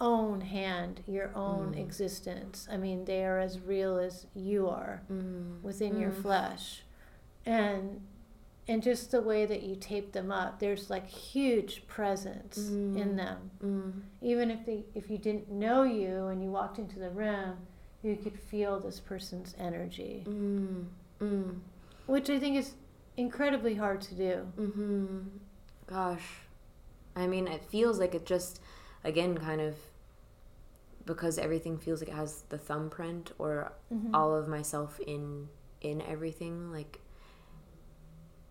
own 0.00 0.40
hand, 0.42 1.02
your 1.06 1.30
own 1.34 1.74
mm. 1.74 1.80
existence. 1.80 2.68
I 2.70 2.76
mean, 2.76 3.04
they 3.04 3.24
are 3.24 3.38
as 3.38 3.60
real 3.60 3.98
as 3.98 4.26
you 4.34 4.68
are 4.68 5.02
mm. 5.10 5.60
within 5.62 5.94
mm. 5.94 6.00
your 6.00 6.12
flesh. 6.12 6.82
And 7.44 8.00
and 8.68 8.82
just 8.82 9.12
the 9.12 9.22
way 9.22 9.46
that 9.46 9.62
you 9.62 9.76
tape 9.76 10.12
them 10.12 10.32
up, 10.32 10.58
there's 10.58 10.90
like 10.90 11.08
huge 11.08 11.86
presence 11.86 12.58
in 12.58 12.94
mm. 12.94 13.16
them. 13.16 13.50
Mm. 13.64 13.92
Even 14.20 14.50
if 14.50 14.66
they 14.66 14.84
if 14.94 15.08
you 15.08 15.18
didn't 15.18 15.50
know 15.50 15.84
you 15.84 16.26
and 16.26 16.42
you 16.42 16.50
walked 16.50 16.78
into 16.78 16.98
the 16.98 17.10
room, 17.10 17.56
you 18.02 18.16
could 18.16 18.38
feel 18.38 18.80
this 18.80 19.00
person's 19.00 19.54
energy. 19.58 20.24
Mm. 20.28 21.54
Which 22.06 22.28
I 22.28 22.38
think 22.38 22.56
is 22.56 22.74
incredibly 23.16 23.74
hard 23.74 24.00
to 24.02 24.14
do. 24.14 24.46
Mm-hmm. 24.58 25.18
Gosh, 25.86 26.26
I 27.16 27.26
mean, 27.26 27.48
it 27.48 27.64
feels 27.64 27.98
like 27.98 28.14
it 28.14 28.26
just, 28.26 28.60
again, 29.02 29.36
kind 29.38 29.60
of 29.60 29.74
because 31.06 31.38
everything 31.38 31.78
feels 31.78 32.00
like 32.00 32.08
it 32.08 32.14
has 32.14 32.42
the 32.48 32.58
thumbprint 32.58 33.32
or 33.38 33.72
mm-hmm. 33.92 34.14
all 34.14 34.34
of 34.34 34.48
myself 34.48 35.00
in 35.00 35.48
in 35.80 36.02
everything. 36.02 36.72
Like, 36.72 37.00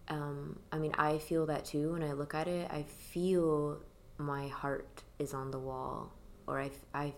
um, 0.07 0.59
I 0.71 0.77
mean, 0.77 0.93
I 0.97 1.17
feel 1.19 1.45
that 1.47 1.65
too 1.65 1.93
when 1.93 2.03
I 2.03 2.13
look 2.13 2.33
at 2.33 2.47
it. 2.47 2.69
I 2.71 2.83
feel 2.83 3.79
my 4.17 4.47
heart 4.47 5.03
is 5.19 5.33
on 5.33 5.51
the 5.51 5.59
wall, 5.59 6.11
or 6.47 6.59
I, 6.59 6.71
I, 6.93 7.13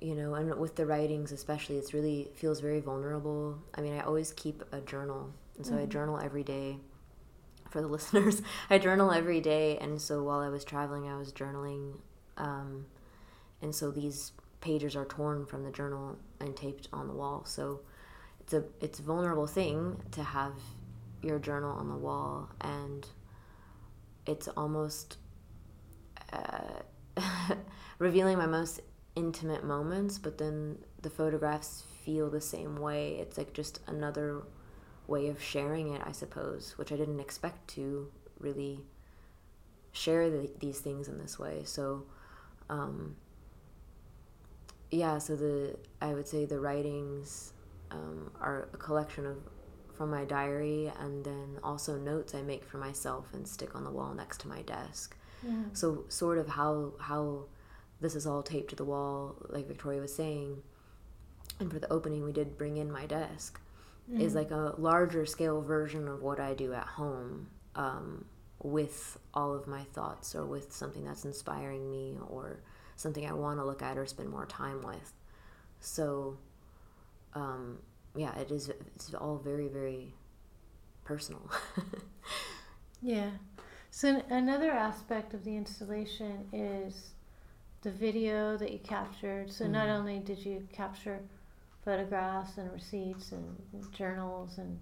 you 0.00 0.14
know, 0.14 0.34
and 0.34 0.54
with 0.58 0.74
the 0.74 0.84
writings 0.84 1.32
especially, 1.32 1.76
it's 1.76 1.94
really 1.94 2.28
feels 2.34 2.60
very 2.60 2.80
vulnerable. 2.80 3.58
I 3.74 3.80
mean, 3.80 3.94
I 3.94 4.00
always 4.00 4.32
keep 4.32 4.62
a 4.72 4.80
journal 4.80 5.32
and 5.56 5.64
so 5.64 5.72
mm-hmm. 5.72 5.82
I 5.82 5.86
journal 5.86 6.18
every 6.18 6.42
day. 6.42 6.78
For 7.74 7.80
the 7.80 7.88
listeners, 7.98 8.40
I 8.70 8.78
journal 8.78 9.10
every 9.10 9.40
day, 9.40 9.78
and 9.78 10.00
so 10.00 10.22
while 10.22 10.38
I 10.38 10.48
was 10.48 10.62
traveling, 10.64 11.08
I 11.08 11.18
was 11.18 11.32
journaling, 11.32 11.96
um, 12.36 12.86
and 13.60 13.74
so 13.74 13.90
these 13.90 14.30
pages 14.60 14.94
are 14.94 15.04
torn 15.04 15.44
from 15.44 15.64
the 15.64 15.72
journal 15.72 16.16
and 16.38 16.56
taped 16.56 16.86
on 16.92 17.08
the 17.08 17.14
wall. 17.14 17.42
So 17.44 17.80
it's 18.38 18.52
a 18.52 18.62
it's 18.80 19.00
a 19.00 19.02
vulnerable 19.02 19.48
thing 19.48 20.00
to 20.12 20.22
have 20.22 20.52
your 21.20 21.40
journal 21.40 21.72
on 21.72 21.88
the 21.88 21.96
wall, 21.96 22.48
and 22.60 23.08
it's 24.24 24.46
almost 24.56 25.16
uh, 26.32 27.16
revealing 27.98 28.38
my 28.38 28.46
most 28.46 28.82
intimate 29.16 29.64
moments. 29.64 30.16
But 30.16 30.38
then 30.38 30.78
the 31.02 31.10
photographs 31.10 31.82
feel 32.04 32.30
the 32.30 32.40
same 32.40 32.76
way. 32.76 33.16
It's 33.16 33.36
like 33.36 33.52
just 33.52 33.80
another 33.88 34.42
way 35.06 35.28
of 35.28 35.42
sharing 35.42 35.92
it, 35.94 36.02
I 36.04 36.12
suppose, 36.12 36.74
which 36.76 36.92
I 36.92 36.96
didn't 36.96 37.20
expect 37.20 37.68
to 37.68 38.10
really 38.38 38.80
share 39.92 40.30
the, 40.30 40.50
these 40.58 40.80
things 40.80 41.08
in 41.08 41.18
this 41.18 41.38
way. 41.38 41.62
So, 41.64 42.04
um, 42.68 43.16
yeah, 44.90 45.18
so 45.18 45.36
the 45.36 45.76
I 46.00 46.14
would 46.14 46.28
say 46.28 46.44
the 46.44 46.60
writings 46.60 47.52
um, 47.90 48.30
are 48.40 48.68
a 48.72 48.76
collection 48.76 49.26
of 49.26 49.36
from 49.94 50.10
my 50.10 50.24
diary 50.24 50.90
and 50.98 51.24
then 51.24 51.58
also 51.62 51.96
notes 51.96 52.34
I 52.34 52.42
make 52.42 52.64
for 52.64 52.78
myself 52.78 53.26
and 53.32 53.46
stick 53.46 53.76
on 53.76 53.84
the 53.84 53.90
wall 53.90 54.12
next 54.12 54.40
to 54.40 54.48
my 54.48 54.62
desk. 54.62 55.16
Yeah. 55.46 55.52
So 55.72 56.04
sort 56.08 56.38
of 56.38 56.48
how 56.48 56.94
how 56.98 57.44
this 58.00 58.14
is 58.14 58.26
all 58.26 58.42
taped 58.42 58.70
to 58.70 58.76
the 58.76 58.84
wall, 58.84 59.36
like 59.48 59.66
Victoria 59.68 60.00
was 60.00 60.14
saying. 60.14 60.62
And 61.60 61.72
for 61.72 61.78
the 61.78 61.92
opening, 61.92 62.24
we 62.24 62.32
did 62.32 62.58
bring 62.58 62.76
in 62.78 62.90
my 62.90 63.06
desk 63.06 63.60
mm. 64.10 64.20
is 64.20 64.34
like 64.34 64.50
a 64.50 64.74
larger 64.78 65.26
scale 65.26 65.60
version 65.60 66.08
of 66.08 66.22
what 66.22 66.40
I 66.40 66.54
do 66.54 66.72
at 66.72 66.86
home 66.86 67.48
um, 67.74 68.24
with 68.62 69.18
all 69.32 69.54
of 69.54 69.66
my 69.66 69.82
thoughts 69.92 70.34
or 70.34 70.44
with 70.44 70.72
something 70.72 71.04
that's 71.04 71.24
inspiring 71.24 71.90
me 71.90 72.18
or 72.28 72.60
something 72.96 73.26
I 73.26 73.32
want 73.32 73.58
to 73.58 73.64
look 73.64 73.82
at 73.82 73.98
or 73.98 74.06
spend 74.06 74.30
more 74.30 74.46
time 74.46 74.82
with. 74.82 75.12
So, 75.80 76.38
um, 77.34 77.78
yeah, 78.16 78.36
it 78.38 78.50
is. 78.50 78.70
It's 78.94 79.12
all 79.14 79.36
very, 79.36 79.68
very 79.68 80.14
personal. 81.04 81.50
yeah. 83.02 83.30
So 83.90 84.22
another 84.30 84.72
aspect 84.72 85.34
of 85.34 85.44
the 85.44 85.56
installation 85.56 86.48
is 86.52 87.10
the 87.82 87.90
video 87.90 88.56
that 88.56 88.72
you 88.72 88.78
captured. 88.78 89.52
So 89.52 89.66
mm. 89.66 89.70
not 89.70 89.88
only 89.88 90.18
did 90.18 90.38
you 90.38 90.66
capture 90.72 91.20
photographs 91.84 92.56
and 92.58 92.72
receipts 92.72 93.32
and 93.32 93.56
journals 93.92 94.58
and 94.58 94.78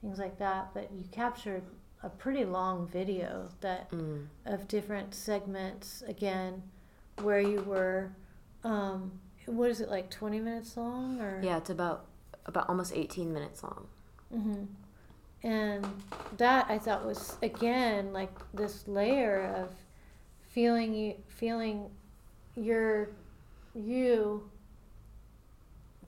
things 0.00 0.18
like 0.18 0.38
that. 0.38 0.70
But 0.74 0.90
you 0.92 1.04
captured 1.10 1.62
a 2.02 2.08
pretty 2.08 2.44
long 2.44 2.88
video 2.88 3.48
that 3.60 3.90
mm. 3.90 4.26
of 4.44 4.68
different 4.68 5.14
segments 5.14 6.02
again 6.06 6.62
where 7.22 7.40
you 7.40 7.62
were. 7.62 8.10
Um, 8.64 9.12
what 9.46 9.70
is 9.70 9.80
it 9.80 9.88
like? 9.88 10.10
Twenty 10.10 10.38
minutes 10.38 10.76
long 10.76 11.20
or? 11.20 11.40
Yeah, 11.42 11.56
it's 11.56 11.70
about 11.70 12.06
about 12.46 12.68
almost 12.68 12.92
eighteen 12.94 13.32
minutes 13.32 13.62
long. 13.62 13.86
Mm-hmm. 14.34 14.64
And 15.44 15.86
that 16.36 16.66
I 16.68 16.78
thought 16.78 17.04
was 17.04 17.36
again 17.42 18.12
like 18.12 18.32
this 18.54 18.86
layer 18.86 19.52
of 19.56 19.70
feeling 20.50 20.94
you 20.94 21.14
feeling 21.28 21.90
your 22.54 23.08
you 23.74 24.48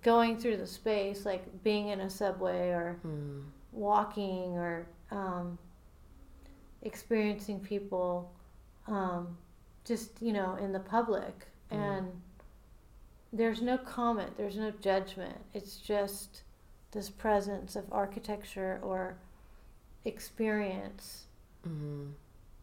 going 0.04 0.38
through 0.38 0.58
the 0.58 0.66
space, 0.66 1.24
like 1.24 1.64
being 1.64 1.88
in 1.88 2.00
a 2.02 2.10
subway 2.10 2.68
or 2.68 3.00
mm. 3.04 3.42
walking 3.72 4.52
or 4.56 4.86
um, 5.10 5.58
experiencing 6.82 7.58
people 7.58 8.30
um, 8.86 9.36
just, 9.84 10.10
you 10.20 10.32
know, 10.32 10.56
in 10.60 10.72
the 10.72 10.78
public. 10.78 11.46
Mm. 11.72 11.78
And 11.78 12.06
there's 13.32 13.62
no 13.62 13.78
comment, 13.78 14.36
there's 14.36 14.56
no 14.56 14.70
judgment. 14.80 15.38
It's 15.54 15.78
just 15.78 16.42
this 16.92 17.10
presence 17.10 17.74
of 17.74 17.84
architecture 17.90 18.78
or 18.82 19.16
experience. 20.04 21.24
Mm-hmm. 21.66 22.10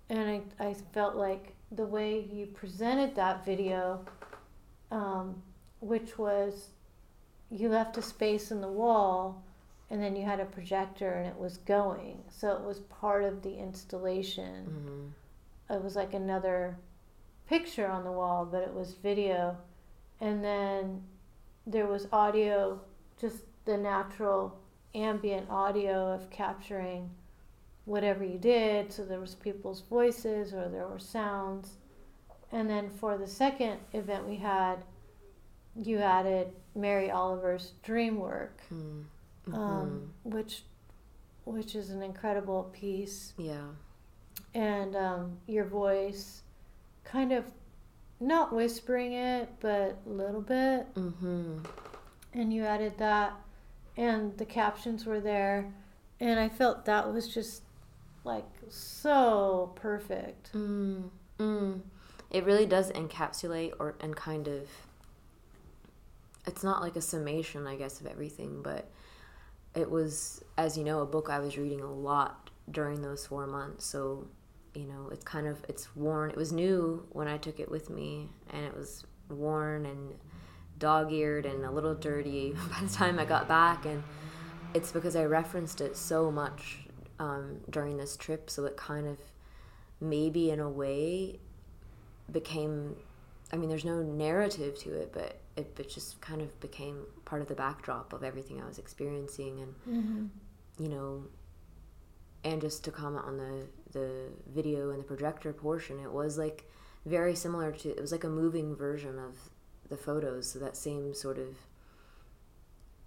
And 0.09 0.43
I, 0.59 0.67
I 0.67 0.75
felt 0.93 1.15
like 1.15 1.55
the 1.71 1.85
way 1.85 2.27
you 2.31 2.45
presented 2.45 3.15
that 3.15 3.43
video, 3.43 4.05
um, 4.91 5.41
which 5.79 6.17
was 6.17 6.67
you 7.51 7.69
left 7.69 7.97
a 7.97 8.01
space 8.01 8.49
in 8.49 8.61
the 8.61 8.67
wall 8.67 9.43
and 9.89 10.01
then 10.01 10.15
you 10.15 10.23
had 10.23 10.39
a 10.39 10.45
projector 10.45 11.11
and 11.11 11.27
it 11.27 11.37
was 11.37 11.57
going. 11.57 12.23
So 12.29 12.55
it 12.55 12.61
was 12.61 12.79
part 12.79 13.25
of 13.25 13.43
the 13.43 13.57
installation. 13.57 14.65
Mm-hmm. 14.65 15.73
It 15.75 15.83
was 15.83 15.95
like 15.97 16.13
another 16.13 16.77
picture 17.47 17.87
on 17.87 18.05
the 18.05 18.11
wall, 18.11 18.47
but 18.49 18.63
it 18.63 18.73
was 18.73 18.93
video. 18.93 19.57
And 20.21 20.41
then 20.43 21.01
there 21.67 21.87
was 21.87 22.07
audio, 22.13 22.79
just 23.19 23.43
the 23.65 23.77
natural 23.77 24.57
ambient 24.95 25.49
audio 25.49 26.13
of 26.13 26.29
capturing 26.29 27.09
whatever 27.83 28.23
you 28.23 28.37
did. 28.37 28.93
So 28.93 29.03
there 29.03 29.19
was 29.19 29.35
people's 29.35 29.81
voices 29.81 30.53
or 30.53 30.69
there 30.69 30.87
were 30.87 30.99
sounds. 30.99 31.71
And 32.53 32.69
then 32.69 32.89
for 32.89 33.17
the 33.17 33.27
second 33.27 33.79
event 33.91 34.25
we 34.25 34.37
had, 34.37 34.77
you 35.81 35.99
added 35.99 36.51
Mary 36.75 37.11
Oliver's 37.11 37.73
dream 37.83 38.19
work, 38.19 38.61
mm. 38.73 39.03
hmm 39.45 39.55
um, 39.55 40.13
which 40.23 40.63
which 41.45 41.75
is 41.75 41.89
an 41.89 42.01
incredible 42.01 42.69
piece. 42.73 43.33
Yeah. 43.37 43.67
And 44.53 44.95
um, 44.95 45.37
your 45.47 45.65
voice 45.65 46.41
kind 47.03 47.31
of 47.31 47.45
not 48.19 48.53
whispering 48.53 49.13
it, 49.13 49.49
but 49.59 49.97
a 50.05 50.09
little 50.09 50.41
bit. 50.41 50.93
Mm-hmm. 50.93 51.59
And 52.33 52.53
you 52.53 52.63
added 52.63 52.97
that, 52.99 53.33
and 53.97 54.37
the 54.37 54.45
captions 54.45 55.05
were 55.05 55.19
there, 55.19 55.73
and 56.19 56.39
I 56.39 56.47
felt 56.47 56.85
that 56.85 57.11
was 57.11 57.27
just 57.27 57.63
like 58.23 58.45
so 58.69 59.73
perfect. 59.75 60.53
Mm, 60.53 61.09
mm. 61.39 61.81
It 62.29 62.45
really 62.45 62.65
does 62.65 62.91
encapsulate 62.91 63.73
or 63.79 63.95
and 63.99 64.15
kind 64.15 64.47
of. 64.47 64.69
It's 66.45 66.63
not 66.63 66.81
like 66.81 66.95
a 66.95 67.01
summation, 67.01 67.67
I 67.67 67.75
guess, 67.75 68.01
of 68.01 68.07
everything, 68.07 68.61
but 68.63 68.89
it 69.75 69.89
was, 69.89 70.43
as 70.57 70.77
you 70.77 70.83
know, 70.83 71.01
a 71.01 71.05
book 71.05 71.29
I 71.29 71.39
was 71.39 71.57
reading 71.57 71.81
a 71.81 71.91
lot 71.91 72.49
during 72.69 73.01
those 73.01 73.25
four 73.25 73.47
months. 73.47 73.85
So, 73.85 74.27
you 74.73 74.85
know, 74.85 75.09
it's 75.11 75.23
kind 75.23 75.47
of 75.47 75.63
it's 75.69 75.95
worn. 75.95 76.31
It 76.31 76.37
was 76.37 76.51
new 76.51 77.05
when 77.11 77.27
I 77.27 77.37
took 77.37 77.59
it 77.59 77.69
with 77.69 77.89
me, 77.89 78.29
and 78.49 78.65
it 78.65 78.75
was 78.75 79.05
worn 79.29 79.85
and 79.85 80.15
dog-eared 80.77 81.45
and 81.45 81.63
a 81.63 81.71
little 81.71 81.95
dirty 81.95 82.55
by 82.71 82.85
the 82.85 82.93
time 82.93 83.19
I 83.19 83.25
got 83.25 83.47
back, 83.47 83.85
and 83.85 84.03
it's 84.73 84.91
because 84.91 85.15
I 85.15 85.25
referenced 85.25 85.81
it 85.81 85.95
so 85.95 86.31
much 86.31 86.79
um, 87.19 87.59
during 87.69 87.97
this 87.97 88.17
trip, 88.17 88.49
so 88.49 88.65
it 88.65 88.77
kind 88.77 89.07
of 89.07 89.17
maybe 89.99 90.49
in 90.49 90.59
a 90.59 90.69
way 90.69 91.39
became. 92.31 92.95
I 93.53 93.57
mean, 93.57 93.69
there's 93.69 93.85
no 93.85 94.01
narrative 94.01 94.79
to 94.79 94.93
it, 94.93 95.11
but 95.13 95.40
it, 95.57 95.75
it 95.79 95.89
just 95.89 96.21
kind 96.21 96.41
of 96.41 96.59
became 96.59 97.05
part 97.25 97.41
of 97.41 97.47
the 97.47 97.55
backdrop 97.55 98.13
of 98.13 98.23
everything 98.23 98.61
I 98.61 98.65
was 98.67 98.79
experiencing, 98.79 99.59
and 99.59 99.75
Mm-hmm. 99.89 100.25
you 100.83 100.89
know, 100.89 101.25
and 102.43 102.61
just 102.61 102.83
to 102.85 102.91
comment 102.91 103.25
on 103.25 103.37
the 103.37 103.67
the 103.91 104.29
video 104.47 104.91
and 104.91 104.99
the 104.99 105.03
projector 105.03 105.51
portion, 105.53 105.99
it 105.99 106.11
was 106.11 106.37
like 106.37 106.69
very 107.05 107.35
similar 107.35 107.71
to 107.71 107.89
it 107.89 107.99
was 108.01 108.11
like 108.11 108.23
a 108.23 108.29
moving 108.29 108.75
version 108.75 109.19
of 109.19 109.35
the 109.89 109.97
photos, 109.97 110.49
so 110.51 110.59
that 110.59 110.77
same 110.77 111.13
sort 111.13 111.37
of 111.37 111.55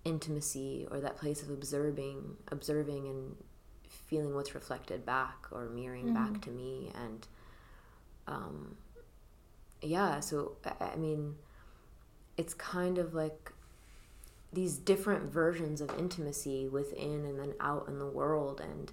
intimacy 0.05 0.87
or 0.91 1.01
that 1.01 1.17
place 1.17 1.43
of 1.43 1.49
observing 1.51 2.37
observing 2.49 3.07
and 3.09 3.37
feeling 3.89 4.35
what's 4.35 4.55
reflected 4.55 5.07
back 5.07 5.47
or 5.51 5.67
mirroring 5.71 6.09
Mhm. 6.09 6.15
back 6.15 6.43
to 6.43 6.51
me 6.51 6.93
and 6.95 7.27
um 8.27 8.77
yeah 9.81 10.21
so 10.21 10.57
I 10.81 10.97
mean 10.97 11.37
it's 12.37 12.55
kind 12.55 12.99
of 12.99 13.14
like 13.14 13.53
these 14.53 14.76
different 14.76 15.25
versions 15.33 15.81
of 15.81 15.91
intimacy 15.99 16.69
within 16.69 17.25
and 17.25 17.38
then 17.38 17.55
out 17.61 17.87
in 17.88 17.99
the 17.99 18.07
world. 18.07 18.61
And 18.61 18.93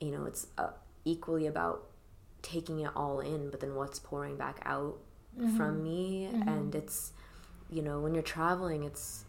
you 0.00 0.10
know 0.10 0.24
it's 0.24 0.46
uh, 0.58 0.70
equally 1.04 1.46
about 1.46 1.86
taking 2.42 2.80
it 2.80 2.90
all 2.94 3.20
in 3.20 3.48
but 3.50 3.60
then 3.60 3.74
what's 3.74 3.98
pouring 3.98 4.36
back 4.36 4.58
out 4.64 4.98
from 5.56 5.82
me. 5.82 6.28
Mhm. 6.32 6.46
and 6.46 6.74
it's 6.74 7.12
you 7.70 7.80
know 7.82 8.00
when 8.00 8.12
you're 8.14 8.22
traveling 8.22 8.84
it's 8.84 9.24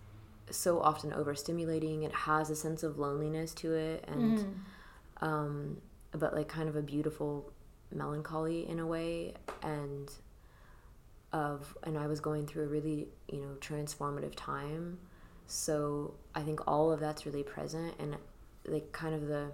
so 0.51 0.79
often 0.79 1.11
overstimulating. 1.11 2.03
It 2.03 2.11
has 2.11 2.49
a 2.51 2.55
sense 2.55 2.83
of 2.83 2.99
loneliness 2.99 3.53
to 3.55 3.73
it. 3.73 4.03
And 4.07 4.37
Mhm. 4.37 5.25
um, 5.25 5.81
but 6.11 6.33
like 6.35 6.47
kind 6.47 6.69
of 6.69 6.75
a 6.75 6.81
beautiful 6.83 7.51
melancholy 7.91 8.67
in 8.69 8.79
a 8.79 8.85
way. 8.85 9.33
And 9.63 10.11
of 11.43 11.77
and 11.83 11.97
I 11.97 12.07
was 12.07 12.19
going 12.21 12.47
through 12.47 12.63
a 12.63 12.67
really 12.67 13.07
you 13.29 13.39
know 13.41 13.53
transformative 13.59 14.33
time 14.35 14.97
so 15.47 16.13
I 16.33 16.41
think 16.41 16.59
all 16.67 16.91
of 16.93 16.99
that's 16.99 17.25
really 17.25 17.43
present 17.43 17.93
and 17.99 18.15
like 18.65 18.91
kind 18.91 19.13
of 19.13 19.27
the 19.27 19.51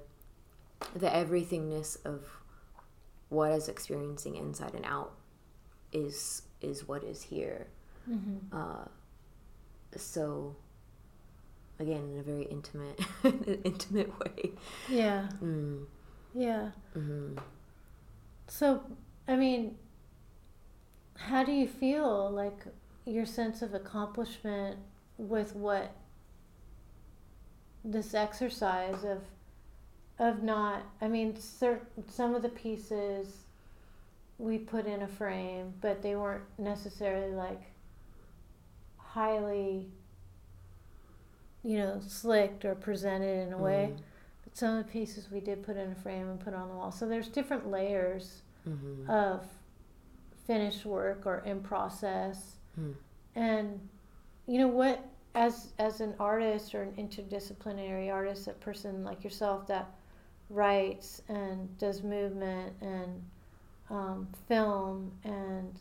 the 0.96 1.08
everythingness 1.08 1.98
of 2.06 2.20
what 3.30 3.52
is 3.52 3.68
experiencing 3.68 4.36
inside 4.36 4.74
and 4.76 4.86
out 4.86 5.12
is 5.92 6.44
is 6.62 6.88
what 6.88 7.04
is 7.04 7.22
here 7.24 7.68
Mhm. 8.10 8.40
uh, 8.52 8.86
so 9.98 10.56
again 11.80 12.04
in 12.14 12.20
a 12.20 12.24
very 12.24 12.44
intimate 12.44 13.00
intimate 13.64 14.12
way 14.20 14.52
Yeah. 14.90 15.30
mm. 15.42 15.86
Yeah. 16.34 16.72
hmm 16.94 17.36
So, 18.48 18.82
I 19.28 19.36
mean, 19.36 19.78
how 21.28 21.44
do 21.44 21.52
you 21.52 21.68
feel 21.68 22.30
like 22.32 22.66
your 23.06 23.26
sense 23.26 23.62
of 23.62 23.74
accomplishment 23.74 24.78
with 25.18 25.56
what 25.56 25.96
this 27.84 28.14
exercise 28.14 29.04
of 29.04 29.22
of 30.20 30.44
not 30.44 30.84
I 31.02 31.08
mean 31.08 31.36
certain 31.36 32.08
some 32.10 32.36
of 32.36 32.42
the 32.42 32.50
pieces 32.50 33.28
we 34.38 34.58
put 34.58 34.86
in 34.86 35.02
a 35.02 35.08
frame 35.08 35.74
but 35.82 36.02
they 36.02 36.16
weren't 36.16 36.44
necessarily 36.60 37.34
like 37.34 37.62
highly 38.98 39.88
you 41.64 41.78
know 41.78 42.00
slicked 42.06 42.66
or 42.66 42.76
presented 42.76 43.48
in 43.48 43.54
a 43.54 43.58
way. 43.58 43.94
But 44.44 44.58
some 44.58 44.78
of 44.78 44.86
the 44.86 44.92
pieces 44.92 45.30
we 45.32 45.40
did 45.40 45.64
put 45.64 45.78
in 45.78 45.92
a 45.92 45.96
frame 45.96 46.30
and 46.30 46.40
put 46.40 46.54
on 46.54 46.70
the 46.70 46.76
wall. 46.76 46.92
So 46.92 47.08
there's 47.08 47.28
different 47.28 47.70
layers 47.70 48.42
hmm 48.64 49.10
of 49.10 49.46
finished 50.48 50.86
work 50.86 51.26
or 51.26 51.40
in 51.46 51.62
process 51.62 52.56
Mm. 52.80 52.94
and 53.36 53.80
you 54.48 54.58
know 54.58 54.68
what 54.70 55.06
as 55.36 55.74
as 55.78 56.00
an 56.00 56.14
artist 56.20 56.74
or 56.74 56.84
an 56.84 56.94
interdisciplinary 56.94 58.10
artist 58.12 58.48
a 58.48 58.52
person 58.54 59.04
like 59.04 59.24
yourself 59.26 59.68
that 59.68 59.90
writes 60.50 61.22
and 61.28 61.78
does 61.78 62.02
movement 62.04 62.74
and 62.82 63.22
um, 63.90 64.28
film 64.48 65.12
and 65.26 65.80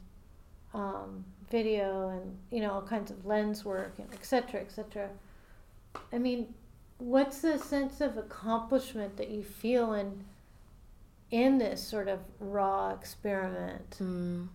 um, 0.75 1.25
video 1.51 2.09
and 2.09 2.37
you 2.51 2.61
know 2.61 2.73
all 2.73 2.83
kinds 2.83 3.11
of 3.11 3.25
lens 3.25 3.65
work 3.65 3.95
and 3.99 4.09
et 4.13 4.25
cetera 4.25 4.61
et 4.61 4.71
cetera 4.73 5.09
i 6.13 6.19
mean 6.19 6.53
what's 6.99 7.41
the 7.41 7.57
sense 7.59 8.01
of 8.01 8.17
accomplishment 8.17 9.17
that 9.17 9.31
you 9.31 9.43
feel 9.43 9.93
in 9.95 10.25
in 11.31 11.59
this 11.59 11.83
sort 11.83 12.09
of 12.09 12.21
raw 12.39 12.91
experiment 12.91 13.97
Mm. 14.01 14.49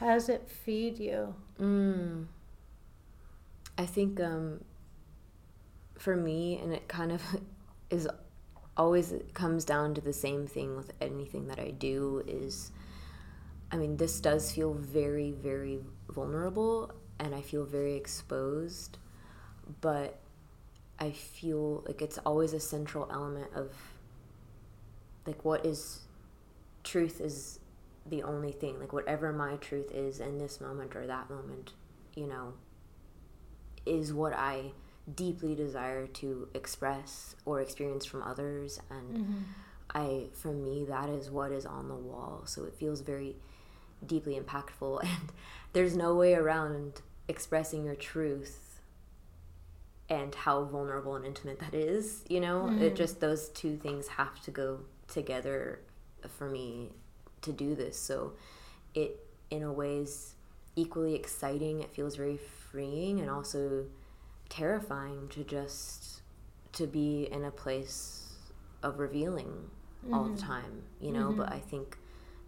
how 0.00 0.06
does 0.06 0.28
it 0.28 0.48
feed 0.48 0.98
you 0.98 1.34
Mm. 1.58 2.26
I 3.76 3.86
think 3.86 4.20
um, 4.20 4.62
for 5.98 6.14
me, 6.16 6.58
and 6.58 6.72
it 6.72 6.86
kind 6.88 7.10
of 7.12 7.22
is 7.90 8.08
always 8.76 9.12
comes 9.34 9.64
down 9.64 9.94
to 9.94 10.00
the 10.00 10.12
same 10.12 10.46
thing 10.46 10.76
with 10.76 10.92
anything 11.00 11.46
that 11.46 11.60
I 11.60 11.70
do 11.70 12.24
is 12.26 12.72
I 13.70 13.76
mean 13.76 13.96
this 13.96 14.20
does 14.20 14.50
feel 14.50 14.74
very 14.74 15.30
very 15.30 15.78
vulnerable 16.08 16.90
and 17.20 17.34
I 17.36 17.40
feel 17.40 17.64
very 17.64 17.94
exposed 17.94 18.98
but 19.80 20.18
I 20.98 21.12
feel 21.12 21.84
like 21.86 22.02
it's 22.02 22.18
always 22.18 22.52
a 22.52 22.58
central 22.58 23.08
element 23.12 23.52
of 23.54 23.70
like 25.26 25.44
what 25.44 25.64
is 25.64 26.00
truth 26.82 27.20
is 27.20 27.60
the 28.06 28.22
only 28.22 28.52
thing 28.52 28.78
like 28.78 28.92
whatever 28.92 29.32
my 29.32 29.56
truth 29.56 29.90
is 29.92 30.20
in 30.20 30.38
this 30.38 30.60
moment 30.60 30.94
or 30.94 31.06
that 31.06 31.30
moment 31.30 31.72
you 32.14 32.26
know 32.26 32.52
is 33.86 34.12
what 34.12 34.32
i 34.34 34.72
deeply 35.14 35.54
desire 35.54 36.06
to 36.06 36.48
express 36.54 37.36
or 37.44 37.60
experience 37.60 38.04
from 38.04 38.22
others 38.22 38.80
and 38.90 39.16
mm-hmm. 39.18 39.38
i 39.94 40.24
for 40.32 40.52
me 40.52 40.84
that 40.84 41.08
is 41.08 41.30
what 41.30 41.50
is 41.52 41.64
on 41.66 41.88
the 41.88 41.94
wall 41.94 42.42
so 42.46 42.64
it 42.64 42.74
feels 42.74 43.00
very 43.00 43.36
deeply 44.06 44.38
impactful 44.38 45.00
and 45.04 45.32
there's 45.72 45.96
no 45.96 46.14
way 46.14 46.34
around 46.34 47.00
expressing 47.28 47.84
your 47.84 47.94
truth 47.94 48.80
and 50.10 50.34
how 50.34 50.62
vulnerable 50.64 51.16
and 51.16 51.24
intimate 51.24 51.58
that 51.60 51.74
is 51.74 52.22
you 52.28 52.38
know 52.40 52.66
it 52.68 52.92
Mhm. 52.92 52.96
just 52.96 53.20
those 53.20 53.48
two 53.48 53.76
things 53.78 54.08
have 54.08 54.40
to 54.42 54.50
go 54.50 54.80
together 55.14 55.80
for 56.38 56.48
me 56.50 56.90
to 57.42 57.52
do 57.52 57.74
this 57.74 57.98
so 57.98 58.32
it 58.94 59.20
in 59.50 59.62
a 59.62 59.72
way 59.72 59.98
is 59.98 60.34
equally 60.76 61.14
exciting 61.14 61.80
it 61.82 61.90
feels 61.94 62.16
very 62.16 62.38
freeing 62.70 63.20
and 63.20 63.30
also 63.30 63.84
terrifying 64.48 65.28
to 65.28 65.44
just 65.44 66.22
to 66.72 66.86
be 66.86 67.28
in 67.30 67.44
a 67.44 67.50
place 67.50 68.36
of 68.82 68.98
revealing 68.98 69.70
all 70.12 70.24
the 70.24 70.30
Mhm. 70.30 70.38
time 70.38 70.82
you 71.00 71.12
know 71.12 71.32
but 71.32 71.48
Mhm. 71.48 71.52
i 71.52 71.58
think 71.58 71.98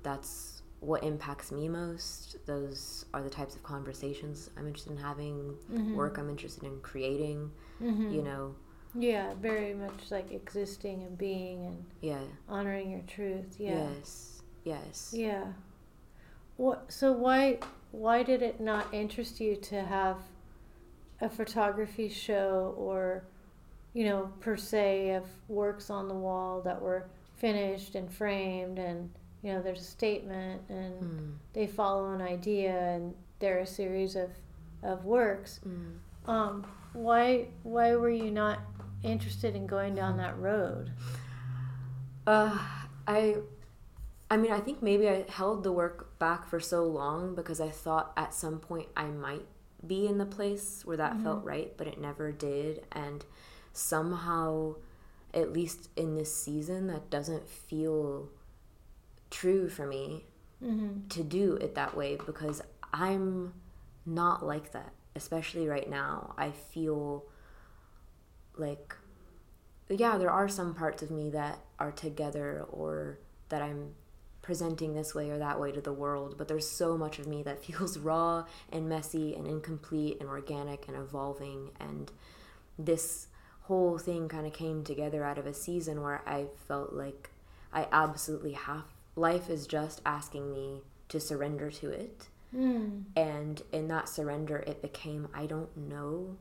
that's 0.03 0.63
what 0.81 1.03
impacts 1.03 1.51
me 1.53 1.69
most 1.69 2.37
those 2.47 3.07
are 3.15 3.23
the 3.23 3.31
types 3.31 3.55
of 3.57 3.63
conversations 3.63 4.51
i'm 4.57 4.67
interested 4.67 4.93
in 4.93 4.99
having 4.99 5.57
Mhm. 5.71 5.93
work 5.95 6.19
i'm 6.19 6.29
interested 6.29 6.65
in 6.65 6.81
creating 6.81 7.51
Mhm. 7.81 8.13
you 8.13 8.23
know 8.23 8.55
yeah 8.99 9.35
very 9.41 9.75
much 9.75 10.11
like 10.11 10.33
existing 10.33 11.03
and 11.03 11.17
being 11.19 11.67
and 11.67 11.85
yeah. 12.01 12.19
honoring 12.49 12.91
your 12.91 13.03
truth 13.07 13.57
yeah. 13.59 13.89
Yes 13.97 14.37
yes. 14.67 15.15
Yeah. 15.17 15.45
What 16.57 16.91
so 16.93 17.13
why 17.13 17.61
why 17.93 18.23
did 18.23 18.43
it 18.43 18.61
not 18.61 18.93
interest 18.93 19.41
you 19.41 19.57
to 19.57 19.83
have 19.83 20.17
a 21.21 21.29
photography 21.31 22.09
show 22.09 22.75
or 22.77 23.25
you 23.95 24.05
know 24.05 24.33
per 24.41 24.57
se 24.57 25.11
of 25.15 25.25
works 25.49 25.89
on 25.89 26.09
the 26.09 26.15
wall 26.15 26.61
that 26.63 26.81
were 26.83 27.09
finished 27.37 27.95
and 27.95 28.11
framed 28.13 28.79
and 28.79 29.11
you 29.43 29.53
know 29.53 29.63
there's 29.63 29.81
a 29.81 29.85
statement 29.85 30.61
and 30.69 30.95
Mm. 31.03 31.35
they 31.53 31.67
follow 31.67 32.13
an 32.13 32.21
idea 32.23 32.77
and 32.95 33.15
they're 33.39 33.61
a 33.61 33.67
series 33.67 34.17
of 34.17 34.31
of 34.83 35.05
works. 35.05 35.61
Mm. 35.67 35.99
um 36.29 36.67
why 36.93 37.47
why 37.63 37.95
were 37.95 38.11
you 38.11 38.31
not 38.31 38.59
interested 39.03 39.55
in 39.55 39.67
going 39.67 39.95
down 39.95 40.17
that 40.17 40.39
road 40.39 40.91
Uh, 42.27 42.59
I, 43.07 43.37
I 44.31 44.37
mean, 44.37 44.51
I 44.51 44.59
think 44.59 44.83
maybe 44.83 45.09
I 45.09 45.25
held 45.29 45.63
the 45.63 45.71
work 45.71 46.19
back 46.19 46.49
for 46.49 46.59
so 46.59 46.85
long 46.85 47.35
because 47.37 47.61
I 47.61 47.71
thought 47.71 48.13
at 48.17 48.35
some 48.35 48.59
point 48.59 48.89
I 48.97 49.05
might 49.05 49.47
be 49.87 50.07
in 50.07 50.19
the 50.19 50.27
place 50.27 50.83
where 50.85 50.97
that 50.97 51.21
felt 51.21 51.45
right, 51.45 51.77
but 51.77 51.87
it 51.87 52.01
never 52.01 52.33
did. 52.33 52.85
And 52.91 53.25
somehow, 53.73 54.75
at 55.33 55.53
least 55.53 55.89
in 55.95 56.17
this 56.17 56.35
season, 56.35 56.89
that 56.89 57.11
doesn't 57.11 57.49
feel 57.49 58.29
true 59.31 59.69
for 59.69 59.87
me 59.87 60.25
mm-hmm. 60.61 61.07
to 61.09 61.23
do 61.23 61.55
it 61.61 61.77
that 61.77 61.97
way 61.97 62.17
because 62.27 62.63
I'm 62.93 63.55
not 64.05 64.45
like 64.45 64.73
that, 64.73 64.93
especially 65.15 65.69
right 65.69 65.89
now. 65.89 66.35
I 66.37 66.51
feel 66.51 67.27
like, 68.57 68.97
yeah, 69.89 70.19
there 70.19 70.31
are 70.31 70.49
some 70.49 70.75
parts 70.75 71.03
of 71.03 71.11
me 71.11 71.31
that 71.31 71.61
are 71.79 71.93
together 71.93 72.65
or 72.71 73.19
that 73.49 73.63
I'm 73.63 73.95
presenting 74.43 74.95
this 74.95 75.15
way 75.15 75.31
or 75.31 75.39
that 75.39 75.61
way 75.61 75.73
to 75.73 75.81
the 75.81 75.93
world, 75.93 76.37
but 76.39 76.49
there's 76.49 76.69
so 76.69 76.97
much 76.97 77.19
of 77.19 77.27
me 77.27 77.43
that 77.43 77.65
feels 77.65 77.99
raw 77.99 78.45
and 78.73 78.89
messy 78.89 79.35
and 79.35 79.47
incomplete 79.47 80.19
and 80.21 80.29
organic 80.29 80.89
and 80.89 80.97
evolving. 80.97 81.71
And 81.81 82.11
this 82.79 83.29
whole 83.63 83.99
thing 83.99 84.29
kind 84.29 84.47
of 84.47 84.53
came 84.53 84.85
together 84.85 85.25
out 85.25 85.39
of 85.39 85.47
a 85.47 85.55
season 85.55 86.03
where 86.03 86.23
I 86.27 86.47
felt 86.69 86.93
like 86.93 87.31
I 87.73 87.89
absolutely 87.91 88.53
have 88.53 88.85
life 89.17 89.51
is 89.51 89.67
just 89.67 90.01
asking 90.07 90.53
me 90.53 90.83
to 91.09 91.19
surrender 91.19 91.71
to 91.71 91.91
it. 91.91 92.29
mm. 92.55 93.03
And 93.17 93.63
in 93.73 93.89
that 93.89 94.09
surrender, 94.09 94.59
it 94.67 94.83
became 94.83 95.29
I 95.35 95.47
don't 95.47 95.77
know. 95.77 96.37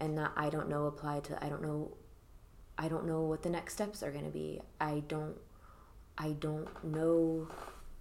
And 0.00 0.16
that 0.18 0.32
I 0.36 0.48
don't 0.48 0.68
know 0.68 0.86
applied 0.86 1.24
to 1.24 1.44
I 1.44 1.48
don't 1.48 1.62
know 1.62 1.96
I 2.78 2.88
don't 2.88 3.06
know 3.06 3.20
what 3.20 3.42
the 3.42 3.50
next 3.50 3.74
steps 3.74 4.02
are 4.02 4.10
going 4.10 4.24
to 4.24 4.30
be. 4.30 4.60
I 4.80 5.02
don't 5.08 5.36
I 6.16 6.32
don't 6.32 6.68
know 6.84 7.48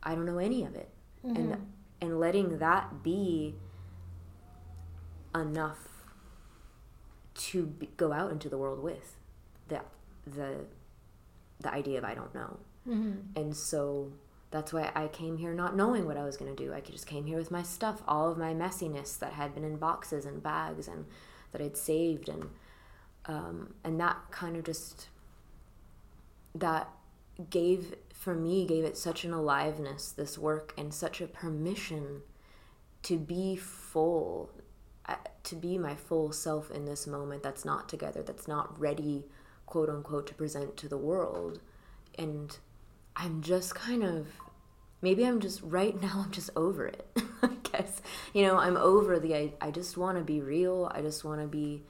I 0.02 0.16
don't 0.16 0.26
know 0.26 0.38
any 0.38 0.64
of 0.64 0.76
it. 0.76 0.90
And 1.24 1.58
and 2.02 2.20
letting 2.20 2.60
that 2.60 3.04
be 3.04 3.56
enough 5.36 5.80
to 7.36 7.66
be, 7.66 7.90
go 7.98 8.12
out 8.12 8.32
into 8.32 8.50
the 8.50 8.58
world 8.58 8.82
with 8.82 9.18
the 9.68 9.82
the 10.26 10.66
the 11.60 11.74
idea 11.74 11.98
of 11.98 12.06
I 12.06 12.14
don't 12.14 12.34
know. 12.34 12.60
Mm-hmm. 12.88 13.12
And 13.36 13.56
so 13.56 14.14
that's 14.52 14.74
why 14.74 14.92
I 14.96 15.08
came 15.08 15.38
here 15.38 15.54
not 15.54 15.76
knowing 15.76 16.06
what 16.06 16.18
I 16.18 16.24
was 16.24 16.38
going 16.38 16.54
to 16.56 16.64
do. 16.64 16.74
I 16.74 16.82
just 16.82 17.06
came 17.06 17.26
here 17.26 17.38
with 17.38 17.52
my 17.52 17.62
stuff, 17.62 18.02
all 18.08 18.32
of 18.32 18.38
my 18.38 18.54
messiness 18.54 19.18
that 19.20 19.34
had 19.34 19.54
been 19.54 19.64
in 19.64 19.78
boxes 19.78 20.26
and 20.26 20.42
bags 20.42 20.88
and 20.88 21.06
that 21.52 21.62
I'd 21.62 21.78
saved 21.78 22.30
and 22.30 22.50
um, 23.26 23.74
and 23.84 24.00
that 24.00 24.18
kind 24.32 24.56
of 24.56 24.64
just 24.64 25.10
that 26.56 26.90
gave 27.50 27.96
for 28.14 28.34
me 28.36 28.66
gave 28.66 28.84
it 28.84 28.98
such 28.98 29.24
an 29.24 29.32
aliveness 29.34 30.12
this 30.12 30.38
work 30.38 30.74
and 30.78 30.94
such 30.94 31.22
a 31.22 31.28
permission 31.28 32.22
to 33.04 33.18
be 33.18 33.56
full 33.56 34.50
uh, 35.06 35.16
to 35.44 35.56
be 35.56 35.78
my 35.78 35.96
full 35.96 36.32
self 36.32 36.70
in 36.72 36.86
this 36.86 37.08
moment 37.08 37.44
that's 37.44 37.64
not 37.64 37.88
together 37.88 38.22
that's 38.22 38.48
not 38.48 38.78
ready 38.80 39.26
quote 39.66 39.90
unquote 39.90 40.26
to 40.28 40.34
present 40.34 40.76
to 40.78 40.88
the 40.88 40.98
world. 40.98 41.60
And 42.18 42.58
i'm 43.16 43.42
just 43.42 43.76
kind 43.76 44.04
of 44.04 44.28
maybe 45.02 45.26
i'm 45.26 45.40
just 45.40 45.62
right 45.62 46.02
now 46.02 46.24
i'm 46.26 46.32
just 46.32 46.50
over 46.56 46.88
it 46.88 47.08
i 47.42 47.50
guess. 47.72 48.02
You 48.34 48.44
know 48.44 48.58
i'm 48.58 48.78
over 48.78 49.20
the 49.20 49.36
i, 49.36 49.54
I 49.62 49.72
just 49.72 49.98
want 49.98 50.18
to 50.18 50.24
be 50.24 50.42
real. 50.42 50.92
I 50.94 51.02
just 51.02 51.24
want 51.24 51.42
to 51.42 51.48
be 51.48 51.84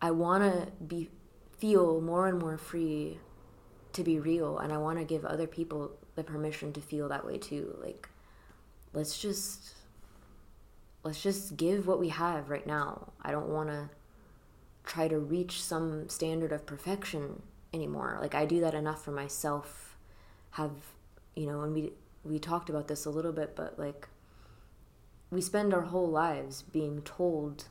i 0.00 0.10
want 0.10 0.42
to 0.44 0.70
be 0.84 1.10
feel 1.58 2.00
more 2.00 2.26
and 2.26 2.38
more 2.38 2.56
free 2.56 3.18
to 3.92 4.02
be 4.02 4.18
real 4.18 4.58
and 4.58 4.72
i 4.72 4.78
want 4.78 4.98
to 4.98 5.04
give 5.04 5.24
other 5.24 5.46
people 5.46 5.92
the 6.14 6.24
permission 6.24 6.72
to 6.72 6.80
feel 6.80 7.08
that 7.08 7.24
way 7.26 7.38
too. 7.38 7.76
Like 7.82 8.08
let's 8.92 9.18
just 9.18 9.74
let's 11.02 11.22
just 11.22 11.56
give 11.56 11.86
what 11.86 12.00
we 12.00 12.08
have 12.08 12.50
right 12.50 12.66
now. 12.66 13.12
I 13.22 13.30
don't 13.30 13.48
want 13.48 13.70
to 13.70 13.88
try 14.84 15.08
to 15.08 15.18
reach 15.18 15.62
some 15.62 16.08
standard 16.08 16.52
of 16.52 16.66
perfection 16.66 17.42
anymore. 17.72 18.18
Like 18.20 18.34
i 18.34 18.44
do 18.44 18.60
that 18.60 18.74
enough 18.74 19.04
for 19.04 19.12
myself 19.12 19.96
have 20.52 20.72
you 21.36 21.46
know 21.46 21.60
and 21.60 21.72
we 21.72 21.92
we 22.24 22.38
talked 22.38 22.68
about 22.68 22.88
this 22.88 23.04
a 23.04 23.10
little 23.10 23.32
bit 23.32 23.56
but 23.56 23.78
like 23.78 24.08
we 25.30 25.40
spend 25.40 25.72
our 25.72 25.82
whole 25.82 26.08
lives 26.08 26.62
being 26.62 27.02
told 27.02 27.66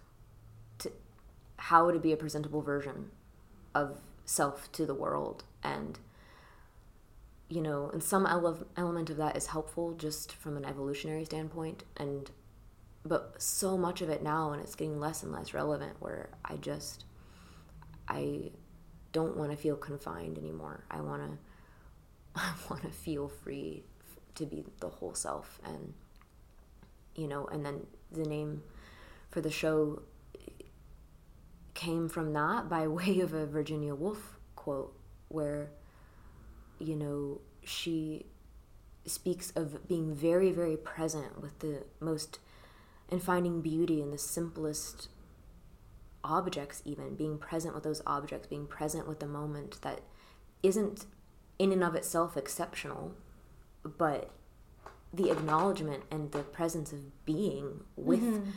to 0.80 0.92
how 1.58 1.92
to 1.92 2.00
be 2.00 2.14
a 2.14 2.18
presentable 2.18 2.62
version 2.62 3.12
of 3.76 4.00
self 4.26 4.72
to 4.72 4.86
the 4.86 4.96
world. 4.96 5.44
And 5.64 6.00
you 7.50 7.62
know 7.62 7.90
and 7.92 8.04
some 8.04 8.28
ele- 8.28 8.68
element 8.78 9.10
of 9.10 9.18
that 9.18 9.36
is 9.36 9.48
helpful 9.48 9.94
just 9.94 10.34
from 10.34 10.56
an 10.56 10.66
evolutionary 10.66 11.26
standpoint. 11.26 11.84
And 11.98 12.32
but 13.06 13.42
so 13.42 13.78
much 13.78 14.02
of 14.02 14.10
it 14.10 14.24
now 14.24 14.52
and 14.52 14.62
it's 14.62 14.76
getting 14.76 15.00
less 15.00 15.24
and 15.24 15.32
less 15.32 15.54
relevant 15.54 15.94
where 16.00 16.30
i 16.44 16.58
just 16.58 17.06
i 18.10 18.52
don't 19.14 19.38
want 19.38 19.52
to 19.52 19.58
feel 19.58 19.78
confined 19.78 20.38
anymore. 20.38 20.84
I 20.92 21.02
want 21.02 21.24
to 21.24 21.38
i 22.36 22.54
want 22.70 22.84
to 22.84 22.90
feel 22.90 23.28
free 23.28 23.84
to 24.40 24.46
be 24.46 24.64
the 24.80 24.88
whole 24.88 25.14
self 25.14 25.60
and 25.66 25.94
you 27.16 27.28
know 27.28 27.46
and 27.48 27.66
then 27.66 27.86
the 28.12 28.24
name 28.24 28.64
for 29.30 29.42
the 29.42 29.52
show 29.52 30.02
came 31.74 32.10
from 32.10 32.34
that 32.34 32.70
by 32.70 32.88
way 33.00 33.20
of 33.20 33.34
a 33.34 33.46
virginia 33.46 33.94
woolf 33.94 34.38
quote 34.56 34.94
where 35.28 35.70
you 36.80 36.96
know 36.96 37.40
she 37.64 38.26
speaks 39.06 39.52
of 39.56 39.88
being 39.88 40.16
very 40.16 40.52
very 40.52 40.78
present 40.78 41.42
with 41.42 41.60
the 41.60 41.84
most 42.00 42.40
and 43.10 43.22
finding 43.22 43.62
beauty 43.62 44.02
in 44.02 44.12
the 44.12 44.18
simplest 44.18 45.10
objects 46.24 46.82
even 46.86 47.16
being 47.16 47.38
present 47.38 47.74
with 47.74 47.84
those 47.84 48.02
objects 48.06 48.48
being 48.48 48.68
present 48.68 49.08
with 49.08 49.20
the 49.20 49.28
moment 49.28 49.82
that 49.82 50.02
isn't 50.62 51.06
in 51.58 51.72
and 51.72 51.84
of 51.84 51.96
itself 51.96 52.38
exceptional 52.38 53.14
but 53.84 54.30
the 55.14 55.32
acknowledgement 55.32 56.04
and 56.12 56.32
the 56.32 56.44
presence 56.44 56.92
of 56.92 57.26
being 57.26 57.82
with 57.96 58.22
mm-hmm. 58.22 58.50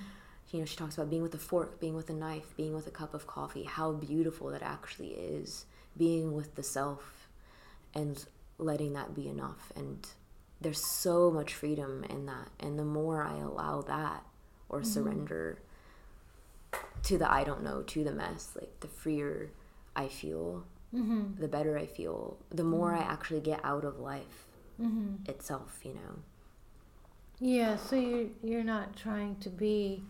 you 0.50 0.58
know 0.58 0.64
she 0.64 0.76
talks 0.76 0.96
about 0.96 1.08
being 1.08 1.22
with 1.22 1.34
a 1.34 1.38
fork 1.38 1.80
being 1.80 1.94
with 1.94 2.10
a 2.10 2.12
knife 2.12 2.54
being 2.56 2.74
with 2.74 2.86
a 2.86 2.90
cup 2.90 3.14
of 3.14 3.26
coffee 3.26 3.64
how 3.64 3.92
beautiful 3.92 4.50
that 4.50 4.62
actually 4.62 5.10
is 5.10 5.64
being 5.96 6.32
with 6.34 6.54
the 6.54 6.62
self 6.62 7.28
and 7.94 8.26
letting 8.58 8.92
that 8.94 9.14
be 9.14 9.28
enough. 9.28 9.72
And 9.76 10.06
there's 10.60 10.84
so 10.84 11.30
much 11.30 11.54
freedom 11.54 12.04
in 12.08 12.26
that. 12.26 12.48
And 12.60 12.78
the 12.78 12.84
more 12.84 13.22
i 13.22 13.36
allow 13.38 13.82
that 13.82 14.24
or 14.68 14.80
mm-hmm. 14.80 14.88
surrender 14.88 15.58
to 17.02 17.18
the 17.18 17.30
i 17.30 17.44
don't 17.44 17.62
know 17.62 17.82
to 17.82 18.02
the 18.02 18.12
mess 18.12 18.52
like 18.58 18.80
the 18.80 18.88
freer 18.88 19.50
i 19.94 20.08
feel 20.08 20.64
Mm-hmm. 20.94 21.40
the 21.40 21.48
better 21.48 21.78
i 21.78 21.86
feel 21.86 22.36
the 22.50 22.64
more 22.64 22.94
i 22.94 23.00
mm-hmm. 23.00 23.10
actually 23.10 23.40
get 23.40 23.60
out 23.64 23.82
of 23.82 23.98
life 23.98 24.44
Mm-hmm. 24.80 25.30
itself 25.30 25.80
you 25.84 25.94
know 25.94 26.18
Yeah, 27.40 27.76
so 27.76 27.96
you 27.96 28.34
you're 28.42 28.64
not 28.64 28.96
trying 28.96 29.36
to 29.40 29.50
be 29.50 30.02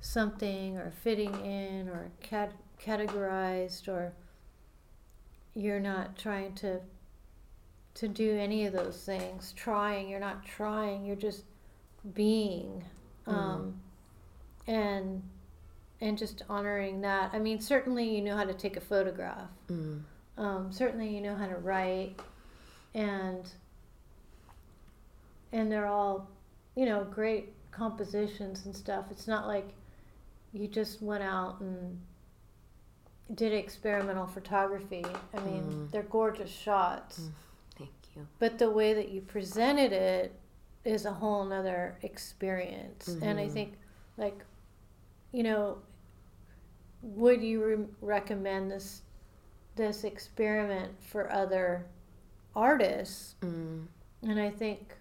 something 0.00 0.76
or 0.78 0.90
fitting 0.90 1.34
in 1.44 1.88
or 1.88 2.10
cat- 2.22 2.54
categorized 2.82 3.86
or 3.88 4.12
you're 5.54 5.80
not 5.80 6.16
trying 6.16 6.54
to 6.56 6.80
to 7.94 8.08
do 8.08 8.36
any 8.38 8.66
of 8.66 8.72
those 8.72 9.02
things. 9.04 9.52
Trying, 9.56 10.08
you're 10.08 10.20
not 10.20 10.44
trying. 10.46 11.04
You're 11.04 11.16
just 11.16 11.44
being, 12.14 12.84
um, 13.26 13.80
and 14.66 15.22
and 16.00 16.16
just 16.16 16.42
honoring 16.48 17.02
that. 17.02 17.30
I 17.34 17.38
mean, 17.38 17.60
certainly 17.60 18.08
you 18.14 18.22
know 18.22 18.36
how 18.36 18.44
to 18.44 18.54
take 18.54 18.76
a 18.76 18.80
photograph. 18.80 19.50
mm. 19.70 20.00
Um, 20.38 20.72
certainly 20.72 21.14
you 21.14 21.20
know 21.20 21.34
how 21.34 21.46
to 21.46 21.56
write, 21.56 22.14
and 22.94 23.50
and 25.52 25.70
they're 25.70 25.86
all, 25.86 26.28
you 26.76 26.86
know, 26.86 27.04
great 27.04 27.52
compositions 27.70 28.66
and 28.66 28.74
stuff. 28.74 29.06
It's 29.10 29.26
not 29.28 29.46
like 29.46 29.68
you 30.52 30.66
just 30.68 31.00
went 31.02 31.22
out 31.22 31.60
and 31.60 32.00
did 33.34 33.52
experimental 33.52 34.26
photography. 34.26 35.04
I 35.34 35.40
mean, 35.40 35.62
Mm. 35.62 35.90
they're 35.92 36.02
gorgeous 36.02 36.50
shots, 36.50 37.30
thank 37.76 37.90
you 38.16 38.26
but 38.40 38.58
the 38.58 38.68
way 38.70 38.92
that 38.94 39.10
you 39.10 39.20
presented 39.20 39.92
it 39.92 40.34
is 40.84 41.04
a 41.06 41.12
whole 41.12 41.44
nother 41.44 41.96
experience. 42.02 43.06
And 43.22 43.38
I 43.38 43.46
Mhm. 43.46 43.52
think, 43.52 43.78
like, 44.16 44.44
you 45.30 45.42
know, 45.44 45.78
would 47.02 47.42
you 47.42 47.64
re- 47.64 47.88
recommend 48.00 48.70
this 48.70 49.02
this 49.76 50.04
experiment 50.04 51.00
for 51.02 51.30
other 51.32 51.86
artists? 52.54 53.36
mm. 53.42 53.86
and 54.22 54.40
I 54.40 54.50
think, 54.50 54.96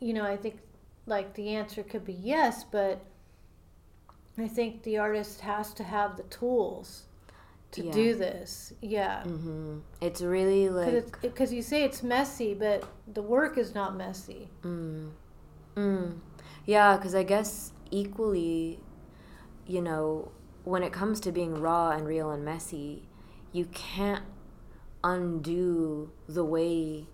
you 0.00 0.12
know, 0.14 0.24
I 0.24 0.36
think 0.36 0.58
like 1.06 1.34
the 1.34 1.50
answer 1.50 1.82
could 1.82 2.04
be 2.04 2.12
yes, 2.12 2.64
but 2.64 3.04
I 4.38 4.48
think 4.48 4.82
the 4.82 4.98
artist 4.98 5.40
has 5.42 5.74
to 5.74 5.84
have 5.84 6.16
the 6.16 6.22
tools 6.24 7.04
to 7.72 7.84
Yeah. 7.84 7.92
do 7.92 8.14
this. 8.14 8.72
Yeah. 8.80 9.22
hmm 9.24 9.80
It's 10.00 10.22
really 10.22 10.68
like 10.68 11.20
Because 11.20 11.52
you 11.52 11.62
say 11.62 11.84
it's 11.84 12.02
messy, 12.02 12.54
but 12.54 12.84
the 13.12 13.22
work 13.22 13.58
is 13.58 13.74
not 13.74 13.96
messy. 13.96 14.48
Mm. 14.62 15.10
Mm. 15.76 16.18
Yeah, 16.66 16.96
because 16.96 17.14
I 17.14 17.22
guess 17.22 17.72
equally, 17.90 18.80
you 19.66 19.80
know, 19.82 20.32
when 20.64 20.82
it 20.82 20.92
comes 20.92 21.20
to 21.20 21.32
being 21.32 21.60
raw 21.60 21.90
and 21.90 22.06
real 22.06 22.30
and 22.30 22.44
messy, 22.44 23.08
you 23.52 23.66
can't 23.66 24.24
undo 25.02 26.12
the 26.28 26.44
way 26.44 27.06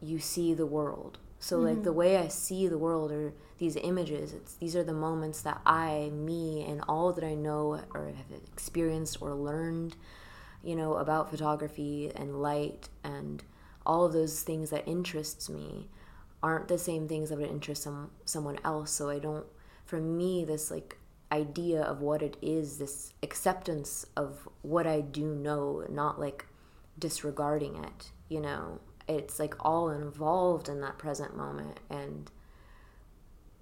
you 0.00 0.18
see 0.18 0.54
the 0.54 0.66
world. 0.66 1.18
So, 1.40 1.58
like, 1.58 1.82
the 1.82 1.90
mm-hmm. 1.90 1.98
way 1.98 2.16
I 2.18 2.28
see 2.28 2.68
the 2.68 2.78
world 2.78 3.10
are 3.10 3.32
these 3.56 3.76
images. 3.76 4.34
It's 4.34 4.54
these 4.54 4.76
are 4.76 4.84
the 4.84 4.92
moments 4.92 5.40
that 5.42 5.60
I, 5.64 6.10
me, 6.12 6.64
and 6.68 6.82
all 6.86 7.12
that 7.14 7.24
I 7.24 7.34
know 7.34 7.80
or 7.94 8.06
have 8.06 8.40
experienced 8.52 9.18
or 9.20 9.34
learned, 9.34 9.96
you 10.62 10.76
know, 10.76 10.94
about 10.94 11.30
photography 11.30 12.12
and 12.14 12.42
light 12.42 12.90
and 13.02 13.42
all 13.86 14.04
of 14.04 14.12
those 14.12 14.42
things 14.42 14.70
that 14.70 14.86
interests 14.86 15.48
me 15.48 15.88
aren't 16.42 16.68
the 16.68 16.78
same 16.78 17.08
things 17.08 17.28
that 17.28 17.38
would 17.38 17.50
interest 17.50 17.82
some 17.82 18.10
someone 18.24 18.58
else. 18.64 18.90
So 18.90 19.08
I 19.08 19.18
don't. 19.18 19.46
For 19.84 20.00
me, 20.00 20.44
this 20.44 20.70
like 20.70 20.98
idea 21.32 21.82
of 21.82 22.00
what 22.00 22.22
it 22.22 22.36
is, 22.42 22.78
this 22.78 23.12
acceptance 23.22 24.06
of 24.16 24.48
what 24.62 24.86
I 24.86 25.00
do 25.00 25.34
know, 25.34 25.84
not 25.88 26.20
like 26.20 26.46
disregarding 26.98 27.76
it. 27.82 28.10
You 28.28 28.40
know, 28.40 28.80
it's 29.10 29.38
like 29.38 29.54
all 29.64 29.90
involved 29.90 30.68
in 30.68 30.80
that 30.80 30.98
present 30.98 31.36
moment 31.36 31.80
and. 31.90 32.30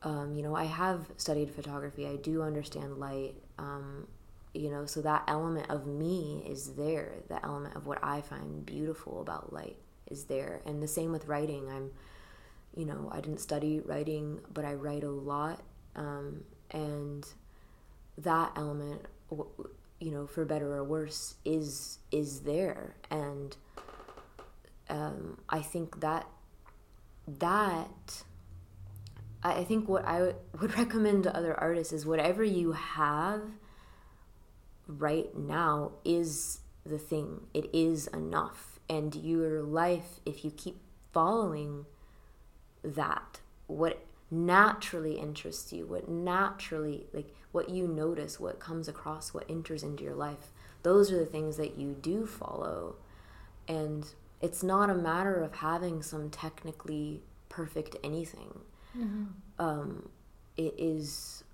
Um, 0.01 0.33
you 0.33 0.45
know, 0.45 0.55
I 0.55 0.63
have 0.63 1.07
studied 1.17 1.51
photography. 1.51 2.07
I 2.07 2.15
do 2.15 2.43
understand 2.43 2.99
light. 2.99 3.35
Um, 3.59 4.07
you 4.55 4.71
know, 4.71 4.87
so 4.87 5.03
that 5.03 5.25
element 5.27 5.71
of 5.71 5.87
me 5.87 6.45
is 6.49 6.75
there. 6.75 7.15
The 7.29 7.45
element 7.45 7.77
of 7.77 7.87
what 7.87 7.99
I 8.03 8.21
find 8.21 8.65
beautiful 8.65 9.21
about 9.21 9.53
light 9.53 9.77
is 10.11 10.25
there. 10.25 10.63
And 10.65 10.83
the 10.83 10.89
same 10.89 11.13
with 11.13 11.27
writing. 11.27 11.69
I'm, 11.71 11.91
you 12.75 12.85
know, 12.85 13.11
I 13.13 13.21
didn't 13.21 13.41
study 13.41 13.81
writing, 13.81 14.41
but 14.53 14.65
I 14.65 14.75
write 14.75 15.05
a 15.05 15.11
lot. 15.11 15.63
Um, 15.97 16.45
and 16.71 17.27
that 18.19 18.53
element, 18.57 19.03
you 20.01 20.11
know, 20.13 20.27
for 20.27 20.45
better 20.45 20.75
or 20.75 20.85
worse, 20.85 21.35
is 21.45 21.99
is 22.11 22.41
there. 22.41 22.95
And 23.11 23.57
um, 24.89 25.39
I 25.49 25.61
think 25.61 26.01
that 26.01 26.27
that 27.27 28.23
I 29.43 29.65
think 29.65 29.89
what 29.89 30.05
I 30.05 30.35
would 30.61 30.77
recommend 30.77 31.25
to 31.25 31.37
other 31.37 31.59
artists 31.59 31.93
is 31.93 32.07
whatever 32.07 32.43
you 32.43 32.73
have 32.73 33.43
right 34.87 35.37
now 35.37 35.93
is 36.05 36.61
the 36.85 36.99
thing. 36.99 37.47
It 37.55 37.69
is 37.73 38.07
enough. 38.09 38.81
And 38.89 39.15
your 39.15 39.63
life, 39.63 40.21
if 40.25 40.45
you 40.45 40.51
keep 40.51 40.81
following 41.13 41.85
that, 42.83 43.41
what 43.67 44.03
naturally 44.31 45.19
interests 45.19 45.73
you, 45.73 45.87
what 45.87 46.09
naturally, 46.09 47.07
like 47.13 47.35
what 47.53 47.69
you 47.69 47.87
notice, 47.87 48.41
what 48.41 48.61
comes 48.61 48.89
across, 48.89 49.35
what 49.35 49.49
enters 49.49 49.83
into 49.83 50.05
your 50.05 50.15
life, 50.15 50.53
those 50.83 51.13
are 51.13 51.19
the 51.19 51.27
things 51.27 51.59
that 51.59 51.77
you 51.79 51.97
do 52.01 52.27
follow. 52.27 52.97
And 53.67 54.07
it's 54.41 54.63
not 54.63 54.91
a 54.91 54.95
matter 54.95 55.43
of 55.43 55.57
having 55.57 56.03
some 56.03 56.31
technically 56.31 57.23
perfect 57.49 57.97
anything. 58.05 58.61
Um, 59.59 60.09
it 60.57 60.75
is 60.79 61.45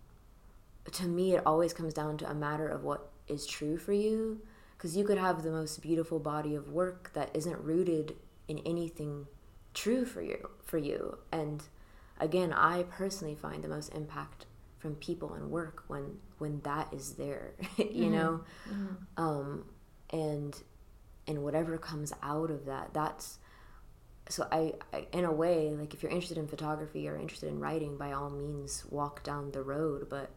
to 0.93 1.07
me 1.07 1.35
it 1.35 1.43
always 1.47 1.73
comes 1.73 1.95
down 1.95 2.19
to 2.19 2.31
a 2.31 2.35
matter 2.35 2.69
of 2.69 2.85
what 2.85 3.11
is 3.29 3.47
true 3.47 3.79
for 3.79 3.93
you. 3.93 4.41
Because 4.77 4.97
you 4.97 5.05
could 5.05 5.19
have 5.19 5.43
the 5.43 5.51
most 5.51 5.81
beautiful 5.81 6.19
body 6.19 6.55
of 6.55 6.69
work 6.71 7.13
that 7.15 7.31
isn't 7.35 7.59
rooted 7.63 8.17
in 8.49 8.59
anything 8.61 9.27
true 9.73 10.05
for 10.05 10.21
you 10.21 10.51
for 10.63 10.79
you. 10.79 11.19
And 11.33 11.63
again 12.21 12.53
i 12.53 12.83
personally 12.85 13.35
find 13.35 13.63
the 13.63 13.69
most 13.69 13.93
impact 13.95 14.47
from 14.79 14.95
people 14.97 15.35
and 15.35 15.51
work 15.51 15.83
when 15.89 16.17
when 16.39 16.61
that 16.61 16.87
is 16.93 17.15
there 17.15 17.55
you 17.77 18.11
know? 18.11 18.41
Um 19.17 19.65
and 20.11 20.57
and 21.27 21.43
whatever 21.43 21.79
comes 21.79 22.13
out 22.23 22.51
of 22.51 22.67
that 22.67 22.93
that's 22.93 23.39
so 24.29 24.47
I, 24.51 24.75
I 24.93 25.07
in 25.13 25.25
a 25.25 25.33
way 25.33 25.75
like 25.75 25.95
if 25.95 26.03
you're 26.03 26.13
interested 26.13 26.39
in 26.39 26.49
photography 26.49 27.09
or 27.09 27.17
interested 27.17 27.49
in 27.49 27.61
writing 27.61 27.97
by 27.97 28.13
all 28.13 28.31
means 28.31 28.85
walk 28.91 29.23
down 29.23 29.51
the 29.51 29.63
road. 29.63 30.09
But 30.09 30.31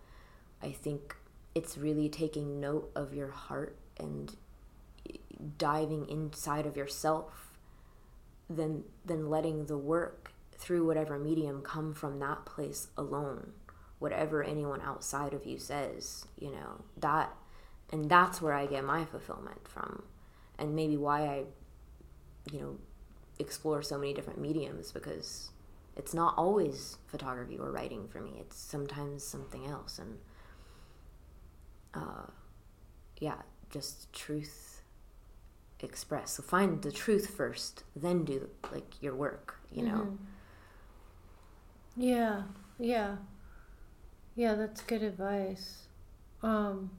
i 0.62 0.72
think 0.72 1.16
it's 1.56 1.78
really 1.78 2.10
taking 2.10 2.60
note 2.60 2.92
of 2.96 3.14
your 3.14 3.30
heart 3.30 3.78
and 4.00 4.36
diving 5.58 6.08
inside 6.10 6.66
of 6.66 6.76
yourself 6.76 7.58
than 8.50 8.84
than 9.06 9.30
letting 9.30 9.66
the 9.66 9.78
work 9.78 10.34
through 10.58 10.86
whatever 10.86 11.20
medium 11.20 11.62
come 11.62 11.94
from 11.94 12.20
that 12.20 12.46
place 12.46 12.88
alone 12.98 13.52
whatever 14.00 14.44
anyone 14.44 14.82
outside 14.82 15.34
of 15.34 15.46
you 15.46 15.58
says 15.58 16.26
you 16.40 16.52
know 16.52 16.84
that 16.98 17.36
and 17.92 18.10
that's 18.10 18.42
where 18.42 18.54
i 18.54 18.66
get 18.66 18.84
my 18.84 19.06
fulfillment 19.06 19.68
from 19.68 20.04
and 20.60 20.76
maybe 20.76 20.98
why 20.98 21.22
i 21.22 21.44
you 22.52 22.60
know 22.60 22.78
explore 23.40 23.82
so 23.82 23.98
many 23.98 24.14
different 24.14 24.40
mediums 24.40 24.92
because 24.92 25.52
it's 25.98 26.14
not 26.14 26.36
always 26.38 26.98
photography 27.08 27.58
or 27.58 27.72
writing 27.72 28.08
for 28.08 28.22
me. 28.22 28.34
It's 28.40 28.56
sometimes 28.56 29.24
something 29.24 29.66
else, 29.66 30.00
and 30.00 30.18
uh, 31.94 32.28
yeah, 33.20 33.42
just 33.72 34.14
truth 34.14 34.82
express. 35.80 36.32
So 36.32 36.44
find 36.44 36.82
the 36.82 36.92
truth 36.92 37.32
first, 37.36 37.84
then 37.96 38.24
do 38.26 38.48
like 38.72 39.02
your 39.02 39.16
work. 39.16 39.56
You 39.72 39.84
know. 39.84 40.18
Yeah, 41.96 42.44
yeah, 42.78 43.16
yeah. 44.36 44.54
That's 44.54 44.82
good 44.82 45.02
advice. 45.02 45.88
Um, 46.44 46.92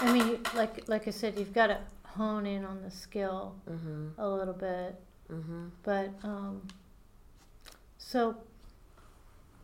I 0.00 0.12
mean, 0.12 0.26
you- 0.28 0.40
like 0.54 0.88
like 0.88 1.08
I 1.08 1.10
said, 1.10 1.38
you've 1.38 1.52
got 1.54 1.68
to 1.68 1.78
hone 2.04 2.46
in 2.46 2.64
on 2.64 2.82
the 2.82 2.90
skill 2.90 3.54
Mm-hmm. 3.70 4.08
a 4.18 4.28
little 4.28 4.54
bit, 4.54 4.94
Mm-hmm. 5.30 5.66
but 5.82 6.10
um, 6.22 6.62
so 7.98 8.36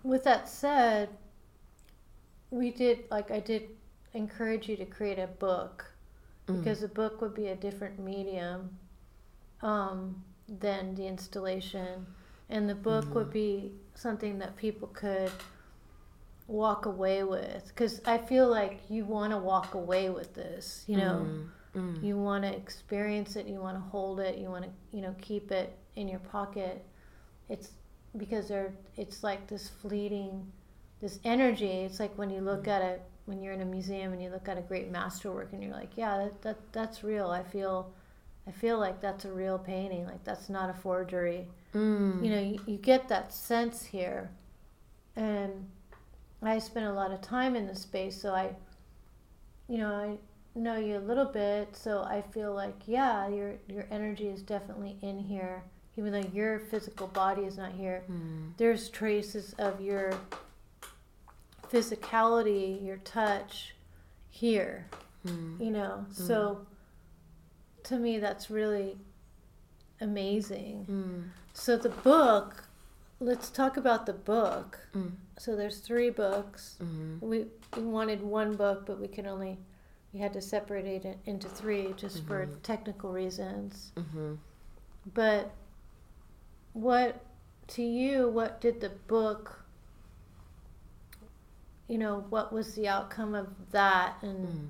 with 0.02 0.24
that 0.24 0.48
said, 0.48 1.08
we 2.50 2.70
did 2.70 3.04
like 3.10 3.30
I 3.30 3.40
did 3.40 3.62
encourage 4.12 4.68
you 4.68 4.76
to 4.76 4.84
create 4.84 5.18
a 5.18 5.26
book 5.26 5.86
because 6.46 6.82
a 6.82 6.88
book 6.88 7.20
would 7.22 7.34
be 7.34 7.48
a 7.48 7.56
different 7.56 7.98
medium 7.98 8.76
um, 9.62 10.22
than 10.60 10.94
the 10.94 11.06
installation, 11.06 12.06
and 12.50 12.68
the 12.68 12.74
book 12.74 13.14
would 13.14 13.30
be 13.32 13.72
something 13.94 14.38
that 14.40 14.54
people 14.56 14.88
could 14.88 15.32
walk 16.46 16.86
away 16.86 17.24
with. 17.24 17.66
Because 17.68 18.00
I 18.04 18.18
feel 18.18 18.48
like 18.48 18.80
you 18.88 19.04
want 19.04 19.32
to 19.32 19.38
walk 19.38 19.74
away 19.74 20.10
with 20.10 20.34
this, 20.34 20.84
you 20.86 20.96
know. 20.96 21.26
Mm-hmm. 21.74 22.04
You 22.04 22.16
want 22.16 22.44
to 22.44 22.54
experience 22.54 23.34
it. 23.34 23.46
You 23.46 23.58
want 23.60 23.76
to 23.76 23.82
hold 23.90 24.20
it. 24.20 24.38
You 24.38 24.48
want 24.48 24.64
to, 24.64 24.70
you 24.92 25.02
know, 25.02 25.14
keep 25.20 25.50
it 25.50 25.76
in 25.96 26.06
your 26.06 26.20
pocket. 26.20 26.84
It's 27.48 27.70
because 28.16 28.48
they're. 28.48 28.72
It's 28.96 29.24
like 29.24 29.48
this 29.48 29.68
fleeting, 29.68 30.46
this 31.00 31.18
energy. 31.24 31.66
It's 31.66 31.98
like 31.98 32.16
when 32.16 32.30
you 32.30 32.40
look 32.40 32.68
at 32.68 32.82
it 32.82 33.02
when 33.26 33.42
you're 33.42 33.52
in 33.52 33.62
a 33.62 33.64
museum 33.64 34.12
and 34.12 34.22
you 34.22 34.30
look 34.30 34.48
at 34.48 34.58
a 34.58 34.62
great 34.62 34.90
masterwork 34.90 35.52
and 35.52 35.62
you're 35.62 35.72
like, 35.72 35.96
yeah, 35.96 36.18
that, 36.18 36.42
that 36.42 36.72
that's 36.72 37.02
real. 37.02 37.30
I 37.30 37.42
feel, 37.42 37.92
I 38.46 38.50
feel 38.50 38.78
like 38.78 39.00
that's 39.00 39.24
a 39.24 39.32
real 39.32 39.58
painting. 39.58 40.04
Like 40.04 40.22
that's 40.24 40.48
not 40.48 40.70
a 40.70 40.74
forgery. 40.74 41.48
Mm. 41.74 42.22
You 42.22 42.30
know, 42.30 42.40
you, 42.40 42.60
you 42.66 42.76
get 42.76 43.08
that 43.08 43.32
sense 43.32 43.84
here, 43.84 44.30
and 45.16 45.66
I 46.48 46.58
spent 46.58 46.86
a 46.86 46.92
lot 46.92 47.10
of 47.10 47.20
time 47.20 47.56
in 47.56 47.66
the 47.66 47.74
space, 47.74 48.20
so 48.20 48.34
I, 48.34 48.50
you 49.68 49.78
know, 49.78 49.92
I 49.92 50.18
know 50.58 50.76
you 50.76 50.96
a 50.96 51.00
little 51.00 51.24
bit, 51.24 51.76
so 51.76 52.02
I 52.02 52.22
feel 52.32 52.54
like 52.54 52.74
yeah, 52.86 53.28
your 53.28 53.54
your 53.68 53.86
energy 53.90 54.28
is 54.28 54.42
definitely 54.42 54.96
in 55.02 55.18
here, 55.18 55.62
even 55.96 56.12
though 56.12 56.28
your 56.32 56.58
physical 56.58 57.06
body 57.08 57.42
is 57.42 57.56
not 57.56 57.72
here. 57.72 58.02
Mm. 58.10 58.52
There's 58.56 58.88
traces 58.88 59.54
of 59.58 59.80
your 59.80 60.12
physicality, 61.72 62.84
your 62.84 62.98
touch, 62.98 63.74
here. 64.30 64.86
Mm. 65.26 65.60
You 65.64 65.70
know, 65.70 66.06
so 66.10 66.66
to 67.84 67.96
me, 67.98 68.18
that's 68.18 68.50
really 68.50 68.96
amazing. 70.00 70.86
Mm. 70.90 71.30
So 71.52 71.76
the 71.76 71.88
book, 71.88 72.64
let's 73.20 73.50
talk 73.50 73.76
about 73.76 74.06
the 74.06 74.12
book. 74.12 74.78
Mm. 74.94 75.12
So 75.38 75.56
there's 75.56 75.78
three 75.78 76.10
books. 76.10 76.76
Mm. 76.82 77.20
We, 77.20 77.46
we 77.76 77.82
wanted 77.82 78.22
one 78.22 78.56
book, 78.56 78.84
but 78.86 79.00
we 79.00 79.08
could 79.08 79.26
only 79.26 79.58
we 80.12 80.20
had 80.20 80.32
to 80.34 80.40
separate 80.40 81.04
it 81.04 81.18
into 81.26 81.48
three 81.48 81.92
just 81.96 82.24
for 82.24 82.46
Mhm. 82.46 82.62
technical 82.62 83.12
reasons. 83.12 83.90
Mm-hmm. 83.96 84.34
But 85.12 85.50
what 86.72 87.20
to 87.68 87.82
you? 87.82 88.28
What 88.28 88.60
did 88.60 88.80
the 88.80 88.90
book? 88.90 89.64
You 91.88 91.98
know, 91.98 92.24
what 92.30 92.52
was 92.52 92.74
the 92.74 92.86
outcome 92.88 93.34
of 93.34 93.48
that, 93.72 94.16
and 94.22 94.46
Mm. 94.48 94.68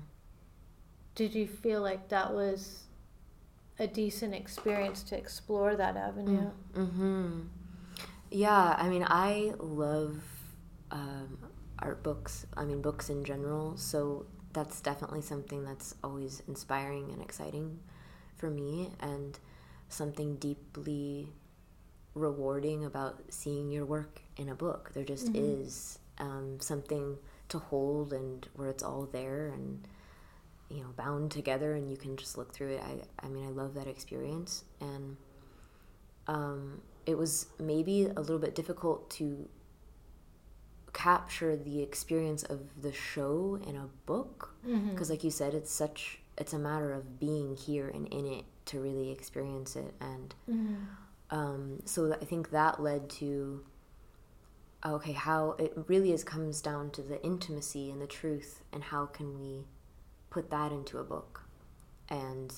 did 1.13 1.35
you 1.35 1.47
feel 1.47 1.81
like 1.81 2.09
that 2.09 2.33
was 2.33 2.85
a 3.77 3.85
decent 3.87 4.33
experience 4.33 5.03
to 5.03 5.17
explore 5.17 5.75
that 5.75 5.95
avenue? 5.95 6.49
Mm-hmm. 6.73 7.41
Yeah, 8.29 8.75
I 8.77 8.89
mean, 8.89 9.05
I 9.07 9.53
love 9.59 10.17
um, 10.91 11.37
art 11.79 12.03
books. 12.03 12.45
I 12.55 12.65
mean, 12.65 12.81
books 12.81 13.09
in 13.09 13.23
general. 13.23 13.77
So 13.77 14.25
that's 14.53 14.81
definitely 14.81 15.21
something 15.21 15.63
that's 15.63 15.95
always 16.03 16.41
inspiring 16.47 17.11
and 17.11 17.21
exciting 17.21 17.79
for 18.37 18.49
me, 18.49 18.89
and 18.99 19.37
something 19.89 20.35
deeply 20.37 21.29
rewarding 22.13 22.85
about 22.85 23.21
seeing 23.29 23.71
your 23.71 23.85
work 23.85 24.21
in 24.37 24.49
a 24.49 24.55
book. 24.55 24.91
There 24.93 25.03
just 25.03 25.27
Mhm. 25.33 25.35
is 25.35 25.99
um, 26.17 26.59
something 26.59 27.17
to 27.49 27.59
hold, 27.59 28.13
and 28.13 28.47
where 28.55 28.69
it's 28.69 28.83
all 28.83 29.05
there 29.05 29.47
and 29.47 29.87
you 30.69 30.81
know 30.83 30.89
bound 30.95 31.31
together, 31.31 31.73
and 31.75 31.89
you 31.89 31.97
can 31.97 32.17
just 32.17 32.37
look 32.37 32.53
through 32.53 32.69
it. 32.75 32.81
I, 32.81 33.25
I 33.25 33.29
mean, 33.29 33.45
I 33.45 33.49
love 33.49 33.73
that 33.75 33.87
experience, 33.87 34.63
and 34.81 35.17
um, 36.27 36.81
it 37.05 37.17
was 37.17 37.47
maybe 37.59 38.05
a 38.05 38.19
little 38.19 38.39
bit 38.39 38.55
difficult 38.55 39.09
to 39.11 39.47
capture 40.93 41.55
the 41.57 41.81
experience 41.81 42.43
of 42.43 42.81
the 42.81 42.93
show 42.93 43.59
in 43.67 43.75
a 43.75 43.87
book 44.05 44.51
Mm-hmm. 44.67 44.89
because 44.91 45.09
like 45.11 45.23
you 45.23 45.29
said 45.29 45.53
it's 45.53 45.71
such 45.71 46.19
it's 46.39 46.51
a 46.53 46.57
matter 46.57 46.91
of 46.91 47.19
being 47.19 47.55
here 47.55 47.87
and 47.87 48.07
in 48.07 48.25
it 48.25 48.45
to 48.65 48.79
really 48.79 49.11
experience 49.11 49.75
it 49.75 49.93
and 50.01 50.33
Mm-hmm. 50.49 50.75
um, 51.29 51.81
so 51.85 52.13
i 52.13 52.25
think 52.25 52.49
that 52.51 52.81
led 52.81 53.09
to 53.21 53.63
okay 54.83 55.11
how 55.11 55.51
it 55.59 55.73
really 55.87 56.11
is 56.13 56.23
comes 56.23 56.61
down 56.61 56.89
to 56.91 57.01
the 57.03 57.23
intimacy 57.23 57.91
and 57.91 58.01
the 58.01 58.07
truth 58.07 58.63
and 58.73 58.85
how 58.85 59.05
can 59.05 59.39
we 59.39 59.65
put 60.31 60.49
that 60.49 60.71
into 60.71 60.97
a 60.97 61.03
book 61.03 61.43
and 62.09 62.53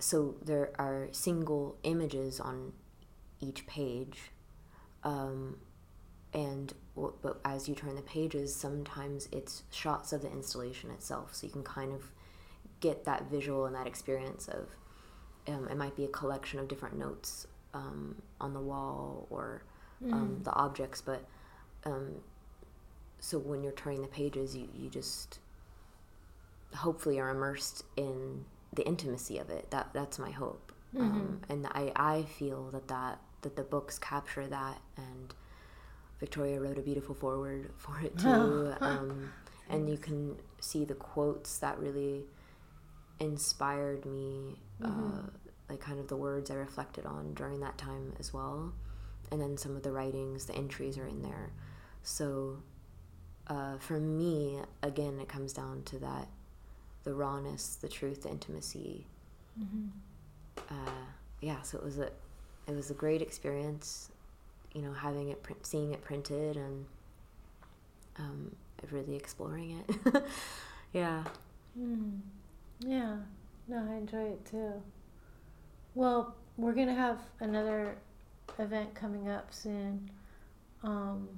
so 0.00 0.34
there 0.44 0.72
are 0.78 1.08
single 1.12 1.76
images 1.84 2.40
on 2.40 2.72
each 3.40 3.66
page 3.66 4.30
um, 5.02 5.56
and 6.32 6.74
but 6.96 7.40
as 7.44 7.68
you 7.68 7.74
turn 7.74 7.94
the 7.96 8.02
pages 8.02 8.54
sometimes 8.54 9.28
it's 9.32 9.64
shots 9.70 10.12
of 10.12 10.22
the 10.22 10.30
installation 10.30 10.90
itself 10.90 11.34
so 11.34 11.46
you 11.46 11.52
can 11.52 11.62
kind 11.62 11.92
of 11.92 12.10
get 12.80 13.04
that 13.04 13.30
visual 13.30 13.66
and 13.66 13.74
that 13.74 13.86
experience 13.86 14.48
of 14.48 14.68
um, 15.46 15.68
it 15.68 15.76
might 15.76 15.94
be 15.96 16.04
a 16.04 16.08
collection 16.08 16.58
of 16.58 16.68
different 16.68 16.98
notes 16.98 17.46
um, 17.74 18.16
on 18.40 18.54
the 18.54 18.60
wall 18.60 19.26
or 19.30 19.62
um, 20.12 20.40
the 20.42 20.52
objects 20.52 21.00
but 21.00 21.24
um, 21.84 22.16
so 23.24 23.38
when 23.38 23.62
you're 23.62 23.72
turning 23.72 24.02
the 24.02 24.08
pages 24.08 24.54
you, 24.54 24.68
you 24.78 24.90
just 24.90 25.38
hopefully 26.74 27.18
are 27.18 27.30
immersed 27.30 27.82
in 27.96 28.44
the 28.74 28.86
intimacy 28.86 29.38
of 29.38 29.48
it. 29.48 29.70
That 29.70 29.88
that's 29.94 30.18
my 30.18 30.30
hope 30.30 30.73
um, 30.98 31.40
and 31.48 31.66
I, 31.66 31.92
I 31.96 32.22
feel 32.22 32.70
that, 32.72 32.88
that 32.88 33.18
that 33.42 33.56
the 33.56 33.62
books 33.62 33.98
capture 33.98 34.46
that 34.46 34.80
and 34.96 35.34
Victoria 36.18 36.60
wrote 36.60 36.78
a 36.78 36.82
beautiful 36.82 37.14
foreword 37.14 37.70
for 37.76 38.00
it 38.00 38.16
too 38.18 38.74
um, 38.80 39.32
and 39.68 39.88
you 39.88 39.96
can 39.98 40.36
see 40.60 40.84
the 40.84 40.94
quotes 40.94 41.58
that 41.58 41.78
really 41.78 42.24
inspired 43.20 44.04
me 44.06 44.56
uh, 44.82 45.22
like 45.68 45.80
kind 45.80 46.00
of 46.00 46.08
the 46.08 46.16
words 46.16 46.50
I 46.50 46.54
reflected 46.54 47.06
on 47.06 47.34
during 47.34 47.60
that 47.60 47.78
time 47.78 48.12
as 48.18 48.32
well 48.32 48.72
and 49.30 49.40
then 49.40 49.56
some 49.56 49.76
of 49.76 49.82
the 49.82 49.92
writings 49.92 50.46
the 50.46 50.54
entries 50.54 50.98
are 50.98 51.06
in 51.06 51.22
there. 51.22 51.50
So 52.02 52.58
uh, 53.46 53.78
for 53.78 53.98
me 54.00 54.58
again 54.82 55.18
it 55.20 55.28
comes 55.28 55.52
down 55.52 55.82
to 55.84 55.98
that 55.98 56.28
the 57.04 57.12
rawness 57.14 57.76
the 57.76 57.88
truth 57.88 58.22
the 58.22 58.30
intimacy 58.30 59.06
Mm-hmm. 59.58 59.86
Uh, 60.70 61.04
yeah 61.40 61.60
so 61.62 61.78
it 61.78 61.84
was 61.84 61.98
a 61.98 62.10
it 62.66 62.74
was 62.74 62.90
a 62.90 62.94
great 62.94 63.22
experience 63.22 64.10
you 64.74 64.82
know 64.82 64.92
having 64.92 65.28
it 65.28 65.42
print, 65.42 65.64
seeing 65.66 65.92
it 65.92 66.02
printed 66.02 66.56
and 66.56 66.86
um, 68.18 68.54
really 68.90 69.16
exploring 69.16 69.82
it 69.88 70.24
yeah 70.92 71.24
Mm. 71.78 72.20
Yeah, 72.80 73.16
no, 73.68 73.88
I 73.90 73.96
enjoy 73.96 74.24
it 74.24 74.44
too. 74.44 74.72
Well, 75.94 76.34
we're 76.56 76.72
gonna 76.72 76.94
have 76.94 77.18
another 77.40 77.96
event 78.58 78.94
coming 78.94 79.28
up 79.28 79.52
soon, 79.52 80.10
um, 80.82 81.28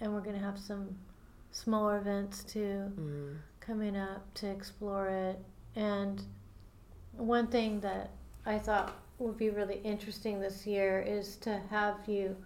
and 0.00 0.12
we're 0.12 0.20
gonna 0.20 0.38
have 0.38 0.58
some 0.58 0.96
smaller 1.52 1.98
events 1.98 2.42
too 2.42 2.90
mm. 2.98 3.36
coming 3.60 3.96
up 3.96 4.32
to 4.34 4.48
explore 4.48 5.08
it. 5.08 5.38
And 5.76 6.22
one 7.12 7.46
thing 7.46 7.80
that 7.80 8.10
I 8.46 8.58
thought 8.58 8.96
would 9.18 9.36
be 9.36 9.50
really 9.50 9.80
interesting 9.84 10.40
this 10.40 10.66
year 10.66 11.00
is 11.00 11.36
to 11.36 11.60
have 11.70 11.96
you 12.08 12.36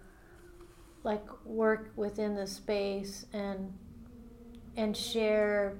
like 1.03 1.25
work 1.45 1.91
within 1.95 2.35
the 2.35 2.45
space 2.47 3.25
and 3.33 3.73
and 4.77 4.95
share 4.95 5.77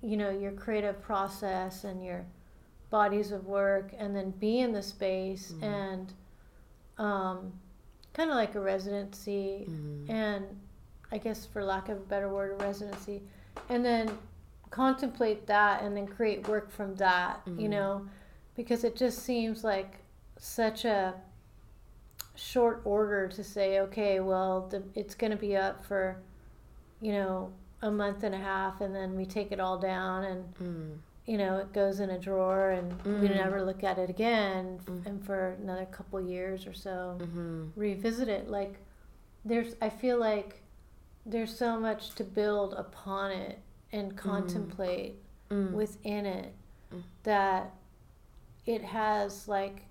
you 0.00 0.16
know 0.16 0.30
your 0.30 0.52
creative 0.52 1.00
process 1.02 1.84
and 1.84 2.04
your 2.04 2.24
bodies 2.90 3.32
of 3.32 3.46
work 3.46 3.92
and 3.98 4.14
then 4.14 4.30
be 4.32 4.60
in 4.60 4.72
the 4.72 4.82
space 4.82 5.52
Mhm. 5.52 5.62
and 5.62 6.12
um, 6.98 7.52
kind 8.12 8.30
of 8.30 8.36
like 8.36 8.54
a 8.54 8.60
residency 8.60 9.66
Mm. 9.68 10.10
and 10.10 10.60
I 11.10 11.18
guess 11.18 11.46
for 11.46 11.64
lack 11.64 11.88
of 11.88 11.96
a 11.98 12.00
better 12.00 12.28
word, 12.28 12.52
a 12.52 12.64
residency, 12.64 13.22
and 13.68 13.84
then 13.84 14.10
contemplate 14.70 15.46
that 15.46 15.82
and 15.82 15.96
then 15.96 16.06
create 16.06 16.48
work 16.48 16.70
from 16.70 16.94
that, 16.96 17.40
you 17.46 17.66
Mhm. 17.68 17.70
know, 17.70 18.08
because 18.62 18.84
it 18.84 18.94
just 18.94 19.18
seems 19.24 19.64
like 19.64 19.96
such 20.38 20.84
a 20.84 21.14
short 22.36 22.80
order 22.84 23.26
to 23.26 23.42
say, 23.42 23.80
okay, 23.80 24.20
well, 24.20 24.68
the, 24.70 24.82
it's 24.94 25.16
going 25.16 25.32
to 25.32 25.36
be 25.36 25.56
up 25.56 25.84
for, 25.84 26.22
you 27.00 27.12
know, 27.12 27.50
a 27.82 27.90
month 27.90 28.22
and 28.22 28.32
a 28.34 28.38
half, 28.38 28.80
and 28.80 28.94
then 28.94 29.16
we 29.16 29.26
take 29.26 29.50
it 29.50 29.58
all 29.58 29.78
down 29.78 30.24
and 30.24 30.54
Mm. 30.54 30.98
you 31.24 31.38
know, 31.38 31.58
it 31.58 31.72
goes 31.72 32.00
in 32.00 32.10
a 32.10 32.18
drawer 32.18 32.70
and 32.70 33.00
we 33.04 33.28
Mm. 33.28 33.34
never 33.36 33.62
look 33.64 33.82
at 33.84 33.96
it 33.98 34.10
again, 34.10 34.80
Mm. 34.86 35.06
and 35.06 35.24
for 35.24 35.50
another 35.62 35.86
couple 35.86 36.20
years 36.20 36.66
or 36.66 36.72
so 36.74 37.16
Mm-hmm. 37.20 37.68
revisit 37.76 38.28
it 38.28 38.48
like 38.48 38.78
there's 39.44 39.74
i 39.80 39.88
feel 39.88 40.18
like 40.18 40.62
there's 41.26 41.56
so 41.56 41.78
much 41.80 42.14
to 42.14 42.22
build 42.24 42.74
upon 42.74 43.32
it 43.32 43.58
and 43.92 44.16
contemplate 44.16 45.16
Mm. 45.50 45.72
within 45.72 46.26
it 46.26 46.54
Mm. 46.92 47.02
that 47.24 47.72
it 48.66 48.82
has 48.82 49.48
like 49.48 49.84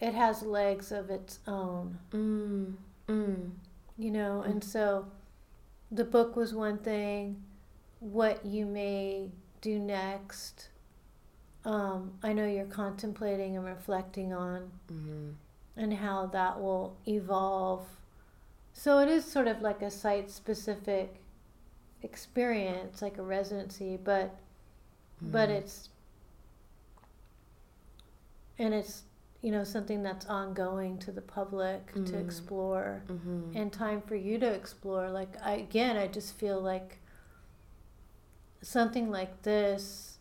it 0.00 0.14
has 0.14 0.42
legs 0.42 0.92
of 0.92 1.10
its 1.10 1.38
own 1.46 1.98
Mm. 2.12 2.74
Mm. 3.08 3.50
you 3.98 4.10
know 4.10 4.42
Mm. 4.44 4.50
and 4.50 4.64
so 4.64 5.06
the 5.90 6.04
book 6.04 6.36
was 6.36 6.54
one 6.54 6.78
thing 6.78 7.42
what 8.00 8.44
you 8.44 8.66
may 8.66 9.30
do 9.60 9.78
next 9.78 10.68
um, 11.64 12.12
i 12.22 12.32
know 12.32 12.46
you're 12.46 12.66
contemplating 12.66 13.56
and 13.56 13.64
reflecting 13.64 14.32
on 14.32 14.70
Mm-hmm. 14.92 15.30
and 15.76 15.94
how 15.94 16.26
that 16.26 16.60
will 16.60 16.96
evolve. 17.08 17.86
So 18.72 18.98
it 18.98 19.08
is 19.08 19.24
sort 19.24 19.46
of 19.48 19.62
like 19.62 19.82
a 19.82 19.90
site 19.90 20.30
specific 20.30 21.16
experience, 22.02 23.00
like 23.02 23.18
a 23.18 23.22
residency, 23.22 23.96
but 23.96 24.36
but 25.22 25.48
Mhm. 25.48 25.52
it's 25.52 25.88
and 28.58 28.72
it's 28.74 29.02
you 29.42 29.50
know 29.50 29.64
something 29.64 30.02
that's 30.02 30.26
ongoing 30.26 30.98
to 30.98 31.12
the 31.12 31.20
public 31.20 31.92
to 31.92 32.00
Mhm. 32.00 32.24
explore 32.24 33.02
Mm-hmm. 33.08 33.56
and 33.56 33.72
time 33.72 34.00
for 34.02 34.14
you 34.16 34.38
to 34.38 34.46
explore 34.50 35.10
like 35.10 35.34
I, 35.42 35.52
again 35.56 35.96
i 35.96 36.06
just 36.06 36.34
feel 36.38 36.60
like 36.60 36.98
something 38.62 39.10
like 39.10 39.42
this 39.42 40.18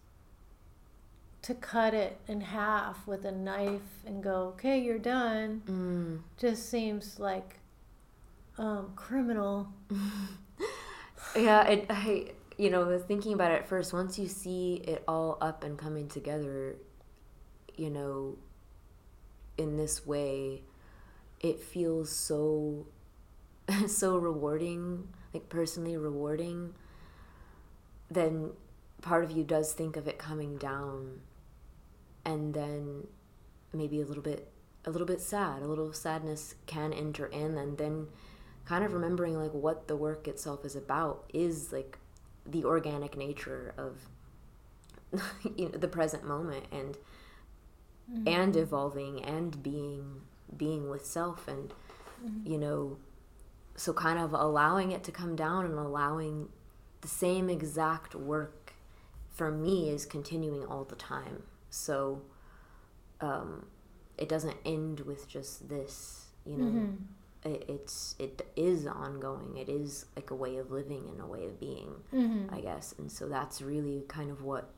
to 1.44 1.54
cut 1.54 1.94
it 1.94 2.18
in 2.28 2.42
half 2.42 3.06
with 3.08 3.26
a 3.26 3.32
knife 3.32 4.04
and 4.06 4.22
go 4.24 4.54
okay 4.56 4.80
you're 4.80 4.98
done 5.00 5.62
Mm. 5.68 6.22
just 6.38 6.70
seems 6.70 7.20
like 7.20 7.60
um, 8.58 8.92
criminal 8.96 9.68
yeah, 11.36 11.64
it, 11.68 11.86
I 11.90 12.32
you 12.58 12.70
know 12.70 13.00
thinking 13.00 13.34
about 13.34 13.52
it 13.52 13.56
at 13.62 13.68
first. 13.68 13.94
Once 13.94 14.20
you 14.20 14.28
see 14.28 14.76
it 14.88 15.04
all 15.08 15.38
up 15.42 15.64
and 15.64 15.76
coming 15.78 16.08
together, 16.08 16.76
you 17.76 17.90
know, 17.90 18.38
in 19.58 19.78
this 19.78 20.06
way, 20.06 20.64
it 21.40 21.60
feels 21.60 22.10
so 22.12 22.88
so 23.88 24.18
rewarding, 24.18 25.08
like 25.34 25.50
personally 25.50 25.98
rewarding. 25.98 26.74
Then 28.10 28.52
part 29.02 29.24
of 29.24 29.32
you 29.32 29.44
does 29.44 29.74
think 29.74 29.98
of 29.98 30.08
it 30.08 30.18
coming 30.18 30.58
down 30.58 31.20
and 32.26 32.54
then 32.54 33.06
maybe 33.74 34.02
a 34.02 34.06
little 34.06 34.24
bit 34.24 34.50
a 34.86 34.90
little 34.90 35.06
bit 35.08 35.20
sad 35.20 35.62
a 35.62 35.68
little 35.68 35.92
sadness 35.92 36.56
can 36.66 36.94
enter 36.94 37.26
in 37.28 37.58
and 37.58 37.78
then 37.78 38.08
kind 38.66 38.84
of 38.84 38.94
remembering 38.94 39.38
like 39.38 39.54
what 39.54 39.88
the 39.88 39.96
work 39.96 40.28
itself 40.28 40.64
is 40.64 40.76
about 40.76 41.26
is 41.34 41.74
like 41.74 41.98
the 42.46 42.64
organic 42.64 43.18
nature 43.18 43.74
of 43.78 43.98
you 45.58 45.70
know 45.70 45.78
the 45.78 45.88
present 45.88 46.26
moment 46.26 46.66
and 46.72 46.98
mm-hmm. 48.12 48.28
and 48.28 48.56
evolving 48.56 49.24
and 49.24 49.62
being 49.62 50.22
being 50.56 50.90
with 50.90 51.06
self 51.06 51.48
and 51.48 51.74
mm-hmm. 52.24 52.52
you 52.52 52.58
know 52.58 52.98
so 53.76 53.92
kind 53.92 54.20
of 54.20 54.34
allowing 54.34 54.92
it 54.92 55.04
to 55.04 55.12
come 55.12 55.36
down 55.36 55.66
and 55.66 55.78
allowing 55.80 56.50
the 57.02 57.08
same 57.08 57.50
exact 57.50 58.16
work 58.16 58.74
for 59.32 59.52
me 59.52 59.90
is 59.90 60.06
continuing 60.06 60.66
all 60.66 60.84
the 60.84 60.96
time 60.96 61.44
so 61.70 62.22
um, 63.20 63.66
it 64.18 64.30
doesn't 64.30 64.58
end 64.66 65.02
with 65.02 65.28
just 65.28 65.70
this 65.70 66.28
you 66.46 66.58
know 66.58 66.66
mm-hmm. 66.66 67.52
it, 67.52 67.66
it's 67.68 68.16
it 68.20 68.46
is 68.56 68.86
ongoing 68.86 69.58
it 69.58 69.70
is 69.70 70.06
like 70.16 70.30
a 70.30 70.36
way 70.36 70.58
of 70.58 70.72
living 70.72 71.10
and 71.10 71.20
a 71.22 71.26
way 71.26 71.46
of 71.46 71.60
being 71.60 71.96
mm-hmm. 72.14 72.54
i 72.54 72.60
guess 72.60 72.94
and 72.98 73.12
so 73.12 73.28
that's 73.28 73.62
really 73.62 74.04
kind 74.08 74.30
of 74.30 74.44
what 74.44 74.70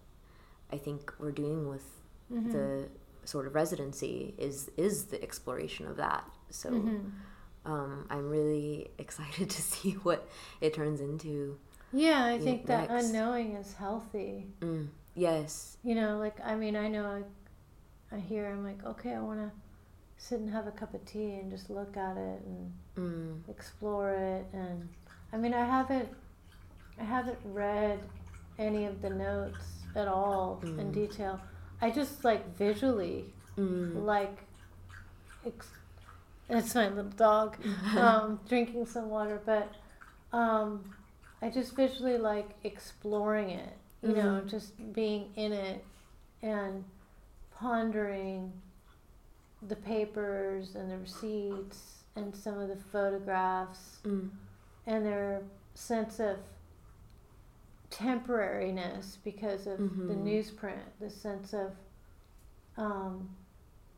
i 0.71 0.77
think 0.77 1.11
we're 1.19 1.31
doing 1.31 1.67
with 1.67 1.85
mm-hmm. 2.31 2.51
the 2.51 2.87
sort 3.25 3.47
of 3.47 3.55
residency 3.55 4.33
is 4.37 4.69
is 4.77 5.05
the 5.05 5.21
exploration 5.21 5.87
of 5.87 5.97
that 5.97 6.23
so 6.49 6.69
mm-hmm. 6.69 7.71
um, 7.71 8.05
i'm 8.09 8.29
really 8.29 8.89
excited 8.97 9.49
to 9.49 9.61
see 9.61 9.91
what 10.03 10.27
it 10.61 10.73
turns 10.73 11.01
into 11.01 11.57
yeah 11.93 12.25
i 12.25 12.37
think 12.37 12.65
that 12.65 12.89
unknowing 12.89 13.53
is 13.53 13.73
healthy 13.73 14.47
mm, 14.61 14.87
yes 15.15 15.77
you 15.83 15.95
know 15.95 16.17
like 16.17 16.37
i 16.43 16.55
mean 16.55 16.75
i 16.75 16.87
know 16.87 17.23
I, 18.11 18.15
I 18.15 18.19
hear 18.19 18.47
i'm 18.47 18.63
like 18.63 18.85
okay 18.85 19.13
i 19.13 19.19
want 19.19 19.39
to 19.39 19.51
sit 20.17 20.39
and 20.39 20.49
have 20.49 20.67
a 20.67 20.71
cup 20.71 20.93
of 20.93 21.05
tea 21.05 21.35
and 21.35 21.51
just 21.51 21.69
look 21.69 21.97
at 21.97 22.17
it 22.17 22.41
and 22.45 22.73
mm. 22.97 23.49
explore 23.49 24.11
it 24.11 24.45
and 24.53 24.87
i 25.33 25.37
mean 25.37 25.53
i 25.53 25.65
haven't 25.65 26.09
i 26.99 27.03
haven't 27.03 27.37
read 27.43 27.99
any 28.57 28.85
of 28.85 29.01
the 29.01 29.09
notes 29.09 29.83
at 29.95 30.07
all 30.07 30.61
mm. 30.63 30.79
in 30.79 30.91
detail 30.91 31.39
I 31.85 31.91
just 31.91 32.23
like 32.23 32.57
visually 32.57 33.25
mm. 33.55 34.03
like 34.03 34.39
ex- 35.45 35.69
it's 36.49 36.73
my 36.73 36.89
little 36.89 37.11
dog 37.11 37.57
um, 37.95 38.39
drinking 38.49 38.87
some 38.87 39.07
water, 39.07 39.39
but 39.45 39.71
um, 40.33 40.83
I 41.43 41.51
just 41.51 41.75
visually 41.75 42.17
like 42.17 42.49
exploring 42.63 43.51
it. 43.51 43.77
You 44.01 44.09
mm-hmm. 44.09 44.17
know, 44.17 44.41
just 44.47 44.93
being 44.93 45.29
in 45.35 45.53
it 45.53 45.85
and 46.41 46.83
pondering 47.55 48.51
the 49.61 49.75
papers 49.75 50.73
and 50.73 50.89
the 50.89 50.97
receipts 50.97 52.03
and 52.15 52.35
some 52.35 52.57
of 52.57 52.67
the 52.67 52.77
photographs 52.91 53.99
mm. 54.03 54.27
and 54.87 55.05
their 55.05 55.43
sense 55.75 56.19
of 56.19 56.37
temporariness 57.95 59.17
because 59.23 59.67
of 59.67 59.79
mm-hmm. 59.79 60.07
the 60.07 60.13
newsprint, 60.15 60.83
the 60.99 61.09
sense 61.09 61.53
of 61.53 61.71
um, 62.77 63.29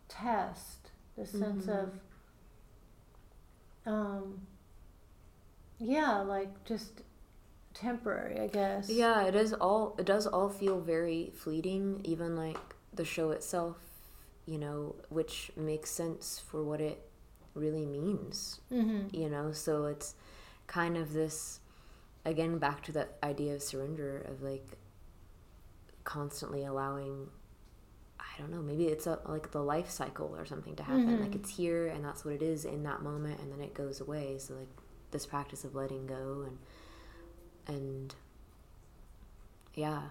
test, 0.08 0.92
the 1.18 1.26
sense 1.26 1.66
mm-hmm. 1.66 1.72
of, 1.72 2.00
um, 3.86 4.42
yeah, 5.80 6.20
like 6.20 6.64
just 6.64 7.02
temporary, 7.74 8.40
I 8.40 8.48
guess. 8.48 8.90
Yeah, 8.90 9.24
it 9.24 9.36
is 9.36 9.54
all. 9.54 9.96
It 9.98 10.06
does 10.06 10.28
all 10.28 10.50
feel 10.50 10.80
very 10.80 11.32
fleeting, 11.36 12.02
even 12.04 12.36
like 12.36 12.60
the 12.94 13.06
show 13.06 13.32
itself. 13.32 13.78
You 14.46 14.58
know, 14.58 14.96
which 15.10 15.52
makes 15.58 15.90
sense 15.90 16.42
for 16.50 16.64
what 16.64 16.80
it 16.80 17.10
really 17.54 17.86
means. 17.86 18.62
Mm-hmm. 18.72 19.16
You 19.16 19.30
know, 19.30 19.52
so 19.52 19.86
it's 19.86 20.16
kind 20.68 20.98
of 20.98 21.14
this 21.14 21.60
again 22.28 22.58
back 22.58 22.84
to 22.84 22.92
that 22.92 23.18
idea 23.24 23.56
of 23.56 23.64
surrender 23.64 24.22
of 24.30 24.42
like 24.42 24.66
constantly 26.04 26.66
allowing 26.66 27.28
I 28.20 28.40
don't 28.42 28.52
know, 28.52 28.62
maybe 28.62 28.86
it's 28.86 29.08
a 29.08 29.20
like 29.26 29.52
the 29.52 29.64
life 29.64 29.90
cycle 29.90 30.36
or 30.38 30.46
something 30.46 30.76
to 30.76 30.84
happen. 30.84 31.08
Mm-hmm. 31.08 31.24
Like 31.24 31.36
it's 31.36 31.50
here 31.50 31.88
and 31.88 32.06
that's 32.06 32.24
what 32.24 32.36
it 32.36 32.42
is 32.42 32.66
in 32.66 32.84
that 32.84 33.02
moment 33.02 33.40
and 33.40 33.52
then 33.52 33.62
it 33.62 33.74
goes 33.74 34.00
away. 34.00 34.38
So 34.38 34.54
like 34.54 34.70
this 35.10 35.26
practice 35.26 35.64
of 35.64 35.74
letting 35.74 36.06
go 36.06 36.46
and 36.46 36.58
and 37.76 38.16
yeah. 39.74 40.02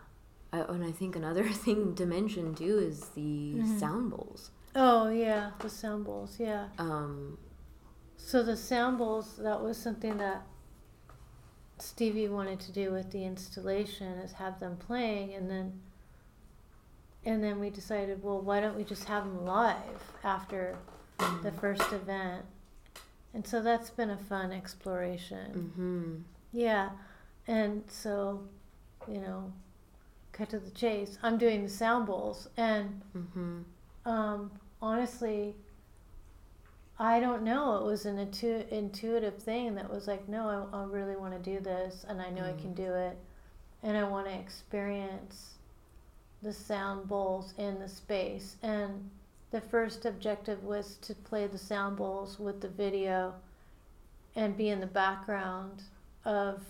I, 0.53 0.61
and 0.61 0.85
I 0.85 0.91
think 0.93 1.15
another 1.15 1.49
thing 1.65 1.95
to 1.97 2.07
mention 2.07 2.55
too 2.55 2.79
is 2.79 3.01
the 3.11 3.21
mm-hmm. 3.57 3.79
sound 3.79 4.11
bowls. 4.11 4.51
Oh 4.75 5.09
yeah, 5.09 5.51
the 5.61 5.71
sound 5.71 6.05
bowls, 6.05 6.37
yeah. 6.39 6.67
Um 6.79 7.39
so 8.17 8.43
the 8.43 8.57
sound 8.57 8.99
bowls 8.99 9.37
that 9.37 9.63
was 9.63 9.77
something 9.77 10.17
that 10.17 10.47
Stevie 11.79 12.29
wanted 12.29 12.61
to 12.61 12.73
do 12.73 12.91
with 12.91 13.11
the 13.11 13.25
installation 13.25 14.19
is 14.19 14.33
have 14.33 14.61
them 14.61 14.77
playing 14.77 15.35
and 15.35 15.51
then 15.51 15.81
and 17.25 17.43
then 17.43 17.59
we 17.59 17.69
decided 17.69 18.23
well 18.23 18.41
why 18.41 18.61
don't 18.61 18.77
we 18.77 18.85
just 18.85 19.05
have 19.05 19.25
them 19.25 19.45
live 19.45 20.13
after 20.25 20.77
mm-hmm. 21.19 21.43
the 21.43 21.53
first 21.53 21.93
event 21.93 22.45
and 23.35 23.47
so 23.47 23.61
that's 23.61 23.91
been 23.91 24.11
a 24.11 24.17
fun 24.17 24.53
exploration 24.53 25.73
mm-hmm. 25.77 26.15
yeah 26.59 26.91
and 27.47 27.83
so 27.89 28.43
you 29.07 29.19
know 29.19 29.53
cut 30.33 30.49
to 30.49 30.59
the 30.59 30.71
chase 30.71 31.19
i'm 31.23 31.37
doing 31.37 31.63
the 31.63 31.69
sound 31.69 32.07
bowls 32.07 32.49
and 32.57 33.03
mm-hmm. 33.17 33.61
um, 34.09 34.51
honestly 34.81 35.55
I 36.99 37.21
don't 37.21 37.43
know. 37.43 37.77
It 37.77 37.85
was 37.85 38.07
an 38.07 38.19
intu- 38.19 38.65
intuitive 38.71 39.37
thing 39.37 39.75
that 39.75 39.91
was 39.91 40.07
like, 40.07 40.29
no, 40.29 40.69
I, 40.73 40.79
I 40.79 40.85
really 40.85 41.17
want 41.17 41.33
to 41.35 41.51
do 41.51 41.61
this, 41.61 42.07
and 42.09 42.21
I 42.21 42.31
know 42.31 42.43
mm. 42.43 42.55
I 42.55 42.61
can 42.61 42.71
mm. 42.71 42.77
do 42.77 42.95
it, 42.95 43.19
and 43.83 43.97
I 43.97 44.05
want 44.05 44.27
to 44.27 44.35
experience 44.35 45.57
the 46.43 46.53
sound 46.53 47.09
bowls 47.09 47.53
in 47.59 47.79
the 47.79 47.89
space. 47.89 48.57
And 48.63 49.11
the 49.51 49.61
first 49.61 50.07
objective 50.07 50.63
was 50.65 50.97
to 51.03 51.15
play 51.15 51.47
the 51.47 51.59
sound 51.59 51.97
bowls 51.97 52.39
with 52.39 52.61
the 52.61 52.69
video 52.69 53.35
and 54.35 54.57
be 54.57 54.69
in 54.69 54.81
the 54.81 54.87
background 54.87 55.83
of 56.25 56.63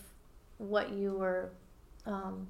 what 0.58 0.90
you 0.92 1.12
were 1.12 1.50
um, 2.06 2.46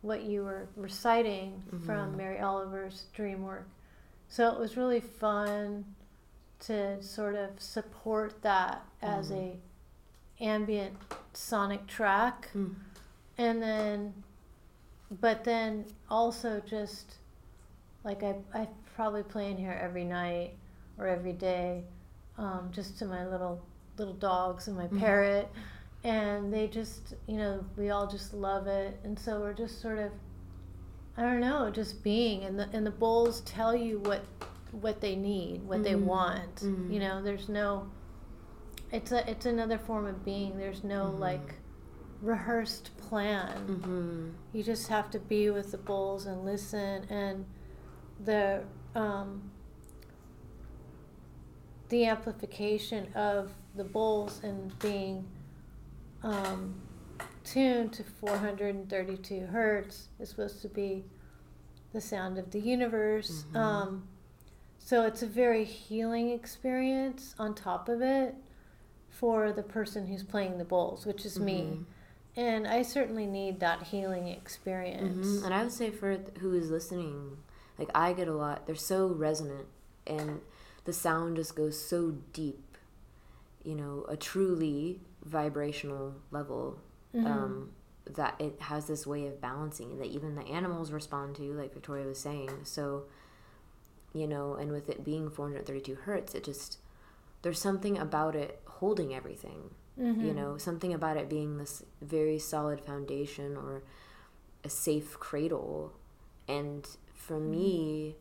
what 0.00 0.22
you 0.22 0.44
were 0.44 0.68
reciting 0.76 1.62
mm-hmm. 1.66 1.84
from 1.84 2.16
Mary 2.16 2.38
Oliver's 2.38 3.04
dream 3.12 3.42
work. 3.42 3.68
So 4.28 4.50
it 4.50 4.58
was 4.58 4.76
really 4.76 5.00
fun 5.00 5.84
to 6.60 7.02
sort 7.02 7.34
of 7.34 7.50
support 7.58 8.42
that 8.42 8.82
as 9.02 9.30
mm. 9.30 9.56
a 10.40 10.44
ambient 10.44 10.96
sonic 11.32 11.86
track 11.86 12.48
mm. 12.54 12.74
and 13.36 13.62
then 13.62 14.12
but 15.20 15.44
then 15.44 15.84
also 16.10 16.62
just 16.66 17.16
like 18.04 18.22
I, 18.22 18.36
I 18.54 18.68
probably 18.94 19.22
play 19.22 19.50
in 19.50 19.56
here 19.56 19.78
every 19.80 20.04
night 20.04 20.52
or 20.98 21.06
every 21.06 21.32
day 21.32 21.84
um, 22.36 22.70
just 22.72 22.98
to 22.98 23.04
my 23.04 23.26
little 23.26 23.60
little 23.96 24.14
dogs 24.14 24.68
and 24.68 24.76
my 24.76 24.86
mm. 24.86 24.98
parrot 24.98 25.48
and 26.04 26.52
they 26.52 26.68
just 26.68 27.14
you 27.26 27.36
know 27.36 27.64
we 27.76 27.90
all 27.90 28.06
just 28.06 28.32
love 28.32 28.66
it 28.66 28.98
and 29.04 29.18
so 29.18 29.40
we're 29.40 29.52
just 29.52 29.80
sort 29.80 29.98
of 29.98 30.12
I 31.16 31.22
don't 31.22 31.40
know 31.40 31.70
just 31.70 32.02
being 32.04 32.44
and 32.44 32.58
the 32.58 32.68
and 32.72 32.86
the 32.86 32.92
bowls 32.92 33.40
tell 33.40 33.74
you 33.74 33.98
what 34.00 34.24
what 34.72 35.00
they 35.00 35.16
need, 35.16 35.62
what 35.64 35.76
mm-hmm. 35.76 35.84
they 35.84 35.94
want. 35.94 36.56
Mm-hmm. 36.56 36.92
You 36.92 37.00
know, 37.00 37.22
there's 37.22 37.48
no. 37.48 37.90
It's 38.90 39.12
a 39.12 39.28
it's 39.30 39.46
another 39.46 39.78
form 39.78 40.06
of 40.06 40.24
being. 40.24 40.56
There's 40.56 40.84
no 40.84 41.06
mm-hmm. 41.06 41.20
like 41.20 41.54
rehearsed 42.22 42.96
plan. 42.96 43.66
Mm-hmm. 43.66 44.28
You 44.52 44.62
just 44.62 44.88
have 44.88 45.10
to 45.10 45.18
be 45.18 45.50
with 45.50 45.70
the 45.70 45.78
bowls 45.78 46.26
and 46.26 46.44
listen 46.44 47.04
and 47.10 47.44
the 48.24 48.62
um, 48.94 49.50
the 51.88 52.06
amplification 52.06 53.12
of 53.14 53.52
the 53.74 53.84
bowls 53.84 54.40
and 54.42 54.76
being 54.80 55.26
um, 56.22 56.80
tuned 57.44 57.92
to 57.94 58.02
432 58.02 59.46
hertz 59.46 60.08
is 60.18 60.30
supposed 60.30 60.60
to 60.62 60.68
be 60.68 61.04
the 61.92 62.00
sound 62.00 62.38
of 62.38 62.50
the 62.50 62.60
universe. 62.60 63.44
Mm-hmm. 63.48 63.56
Um, 63.56 64.08
so 64.88 65.04
it's 65.04 65.22
a 65.22 65.26
very 65.26 65.64
healing 65.64 66.30
experience 66.30 67.34
on 67.38 67.54
top 67.54 67.90
of 67.90 68.00
it 68.00 68.34
for 69.10 69.52
the 69.52 69.62
person 69.62 70.06
who's 70.06 70.22
playing 70.22 70.56
the 70.56 70.64
bowls, 70.64 71.04
which 71.04 71.26
is 71.26 71.34
mm-hmm. 71.34 71.44
me. 71.44 71.80
And 72.36 72.66
I 72.66 72.80
certainly 72.80 73.26
need 73.26 73.60
that 73.60 73.82
healing 73.82 74.28
experience. 74.28 75.26
Mm-hmm. 75.26 75.44
And 75.44 75.52
I 75.52 75.62
would 75.62 75.72
say 75.72 75.90
for 75.90 76.16
who 76.38 76.54
is 76.54 76.70
listening, 76.70 77.36
like 77.76 77.90
I 77.94 78.14
get 78.14 78.28
a 78.28 78.32
lot, 78.32 78.64
they're 78.64 78.74
so 78.74 79.08
resonant 79.08 79.66
and 80.06 80.40
the 80.86 80.94
sound 80.94 81.36
just 81.36 81.54
goes 81.54 81.78
so 81.78 82.14
deep, 82.32 82.78
you 83.62 83.74
know, 83.74 84.06
a 84.08 84.16
truly 84.16 85.00
vibrational 85.22 86.14
level. 86.30 86.78
Mm-hmm. 87.14 87.26
Um, 87.26 87.70
that 88.14 88.36
it 88.38 88.56
has 88.60 88.86
this 88.86 89.06
way 89.06 89.26
of 89.26 89.38
balancing 89.38 89.98
that 89.98 90.06
even 90.06 90.34
the 90.34 90.46
animals 90.46 90.92
respond 90.92 91.36
to, 91.36 91.42
like 91.52 91.74
Victoria 91.74 92.06
was 92.06 92.18
saying. 92.18 92.48
So, 92.62 93.04
you 94.14 94.26
know, 94.26 94.54
and 94.54 94.72
with 94.72 94.88
it 94.88 95.04
being 95.04 95.30
432 95.30 95.94
hertz, 96.04 96.34
it 96.34 96.44
just, 96.44 96.78
there's 97.42 97.60
something 97.60 97.98
about 97.98 98.34
it 98.34 98.60
holding 98.66 99.14
everything. 99.14 99.70
Mm-hmm. 100.00 100.24
You 100.26 100.34
know, 100.34 100.58
something 100.58 100.92
about 100.94 101.16
it 101.16 101.28
being 101.28 101.58
this 101.58 101.82
very 102.00 102.38
solid 102.38 102.80
foundation 102.80 103.56
or 103.56 103.82
a 104.64 104.68
safe 104.70 105.18
cradle. 105.18 105.92
And 106.46 106.86
for 107.14 107.38
Mm-hmm. 107.38 107.50
me, 107.50 108.16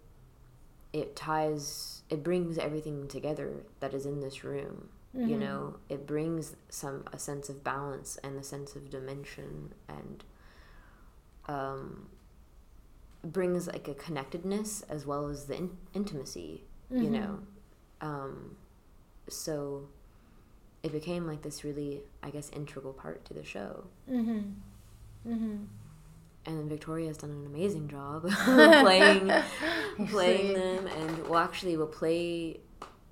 it 0.94 1.16
ties, 1.16 2.02
it 2.10 2.24
brings 2.24 2.58
everything 2.58 3.08
together 3.08 3.64
that 3.80 3.94
is 3.94 4.06
in 4.06 4.20
this 4.22 4.44
room 4.44 4.90
you 5.14 5.36
Mhm. 5.36 5.40
know 5.40 5.76
it 5.90 6.06
brings 6.06 6.56
some 6.70 7.04
a 7.12 7.18
sense 7.18 7.50
of 7.50 7.64
balance 7.64 8.18
and 8.24 8.38
a 8.38 8.44
sense 8.44 8.76
of 8.76 8.90
dimension 8.92 9.74
and 9.90 10.24
um 11.48 12.08
brings 13.24 13.68
like 13.68 13.88
a 13.88 13.94
connectedness 13.94 14.84
as 14.90 15.06
well 15.06 15.28
as 15.28 15.46
the 15.46 15.56
in- 15.58 15.78
intimacy 15.94 16.64
you 16.90 17.10
Mhm. 17.10 17.12
know 17.12 17.40
um 18.02 18.56
so 19.28 19.90
it 20.84 20.92
became 20.92 21.26
like 21.28 21.42
this 21.42 21.64
really 21.64 22.02
i 22.24 22.30
guess 22.30 22.50
integral 22.52 22.94
part 22.94 23.26
to 23.26 23.34
the 23.34 23.44
show 23.44 23.86
Mhm. 24.10 24.54
Mhm. 25.28 25.66
and 26.46 26.58
then 26.60 26.70
victoria's 26.70 27.18
done 27.18 27.32
an 27.32 27.46
amazing 27.46 27.88
job 27.90 28.28
playing 28.46 29.32
playing 30.08 30.54
them 30.54 30.88
and 30.88 31.28
well 31.28 31.40
actually 31.40 31.76
we'll 31.76 31.88
play 31.88 32.60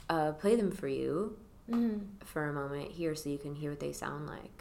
uh 0.10 0.32
play 0.34 0.56
them 0.56 0.72
for 0.72 0.88
you 0.88 1.36
Mhm. 1.70 2.02
for 2.24 2.48
a 2.48 2.54
moment 2.54 2.92
here 2.92 3.16
so 3.16 3.28
you 3.30 3.40
can 3.40 3.56
hear 3.56 3.72
what 3.72 3.80
they 3.80 3.92
sound 3.92 4.28
like. 4.28 4.55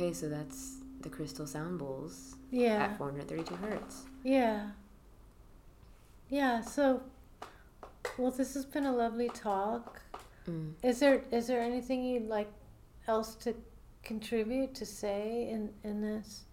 Okay, 0.00 0.14
so 0.14 0.30
that's 0.30 0.78
the 1.02 1.10
crystal 1.10 1.46
sound 1.46 1.78
bowls 1.78 2.36
Yeah. 2.50 2.84
at 2.84 2.96
432 2.96 3.54
hertz. 3.56 4.04
Yeah. 4.24 4.70
Yeah, 6.30 6.62
so 6.62 7.02
well 8.16 8.30
this 8.30 8.54
has 8.54 8.64
been 8.64 8.86
a 8.86 8.92
lovely 8.94 9.28
talk. 9.28 10.00
Mm. 10.48 10.72
Is 10.82 11.00
there 11.00 11.22
is 11.30 11.48
there 11.48 11.60
anything 11.60 12.02
you'd 12.02 12.28
like 12.28 12.50
else 13.08 13.34
to 13.44 13.54
contribute 14.02 14.74
to 14.76 14.86
say 14.86 15.50
in 15.50 15.70
in 15.84 16.00
this 16.00 16.44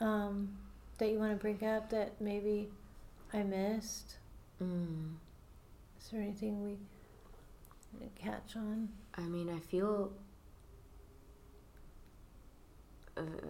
um 0.00 0.58
that 0.98 1.10
you 1.12 1.18
want 1.20 1.30
to 1.30 1.36
bring 1.36 1.64
up 1.64 1.90
that 1.90 2.20
maybe 2.20 2.70
I 3.32 3.44
missed? 3.44 4.16
Mm. 4.60 5.12
Is 6.00 6.08
there 6.08 6.20
anything 6.20 6.60
we 6.64 6.76
catch 8.16 8.56
on? 8.56 8.88
I 9.16 9.20
mean, 9.22 9.48
I 9.48 9.60
feel 9.60 10.10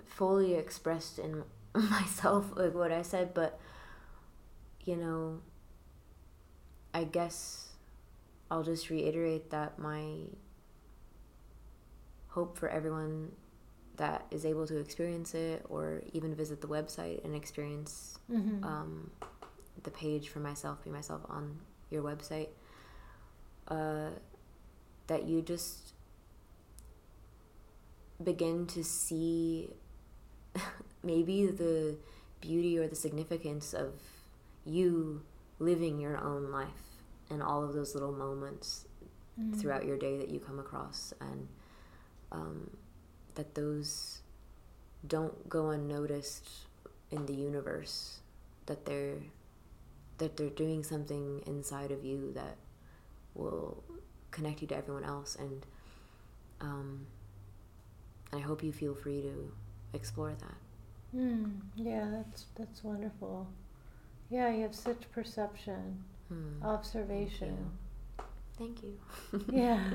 fully 0.07 0.55
expressed 0.55 1.19
in 1.19 1.45
myself, 1.75 2.53
like 2.57 2.75
what 2.75 2.93
I 2.93 3.03
said, 3.03 3.35
but 3.35 3.59
you 4.85 4.97
know, 4.97 5.41
I 6.93 7.05
guess 7.05 7.71
I'll 8.51 8.63
just 8.63 8.91
reiterate 8.91 9.51
that 9.51 9.79
my 9.79 10.05
hope 12.29 12.59
for 12.59 12.69
everyone 12.69 13.33
that 13.97 14.27
is 14.31 14.45
able 14.45 14.67
to 14.67 14.77
experience 14.79 15.35
it 15.35 15.65
or 15.69 16.03
even 16.13 16.35
visit 16.35 16.61
the 16.61 16.67
website 16.67 17.25
and 17.25 17.35
experience 17.35 18.19
Mm-hmm. 18.33 18.65
um, 18.65 19.11
the 19.83 19.91
page 19.91 20.29
for 20.31 20.39
myself, 20.41 20.83
be 20.83 20.91
myself 20.91 21.21
on 21.29 21.59
your 21.91 22.03
website, 22.03 22.49
uh, 23.69 24.09
that 25.07 25.25
you 25.25 25.43
just 25.43 25.93
begin 28.23 28.67
to 28.69 28.85
see 28.85 29.71
maybe 31.03 31.47
the 31.47 31.97
beauty 32.41 32.79
or 32.79 32.87
the 32.89 32.97
significance 32.97 33.73
of 33.75 33.95
you 34.65 35.23
living 35.59 35.99
your 35.99 36.19
own 36.19 36.51
life 36.51 36.69
and 37.31 37.43
all 37.43 37.65
of 37.65 37.73
those 37.75 37.95
little 37.95 38.13
moments 38.13 38.87
Mm-hmm. 39.41 39.59
throughout 39.59 39.85
your 39.85 39.99
day 39.99 40.17
that 40.19 40.29
you 40.31 40.39
come 40.39 40.61
across 40.61 41.13
and 41.21 41.49
um, 42.31 42.71
that 43.35 43.57
those 43.57 44.21
don't 45.09 45.49
go 45.49 45.71
unnoticed 45.71 46.49
in 47.11 47.27
the 47.27 47.35
universe 47.35 48.21
that 48.67 48.87
they're 48.87 49.17
that 50.19 50.37
they're 50.37 50.51
doing 50.51 50.85
something 50.85 51.43
inside 51.49 51.91
of 51.91 52.05
you 52.05 52.31
that 52.37 52.57
will 53.35 53.83
connect 54.31 54.63
you 54.63 54.69
to 54.69 54.77
everyone 54.77 55.03
else 55.03 55.35
and 55.35 55.67
um, 56.61 57.05
I 58.33 58.39
hope 58.39 58.63
you 58.63 58.73
feel 58.73 58.95
free 58.95 59.21
to 59.23 59.53
explore 59.93 60.33
that. 60.33 60.57
Mm, 61.17 61.61
yeah, 61.77 62.09
that's 62.11 62.47
that's 62.57 62.83
wonderful. 62.83 63.47
Yeah, 64.31 64.51
you 64.51 64.63
have 64.63 64.75
such 64.75 65.11
perception, 65.13 66.03
Hmm. 66.29 66.63
observation. 66.65 67.71
Thank 68.57 68.83
you. 68.83 68.99
yeah. 69.51 69.95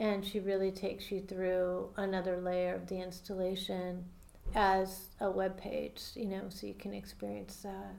and 0.00 0.24
she 0.24 0.40
really 0.40 0.72
takes 0.72 1.12
you 1.12 1.20
through 1.20 1.90
another 1.96 2.40
layer 2.40 2.74
of 2.74 2.88
the 2.88 2.96
installation 2.96 4.02
as 4.54 5.10
a 5.20 5.30
web 5.30 5.58
page, 5.58 6.02
you 6.14 6.24
know, 6.24 6.44
so 6.48 6.66
you 6.66 6.74
can 6.74 6.94
experience 6.94 7.56
that. 7.56 7.94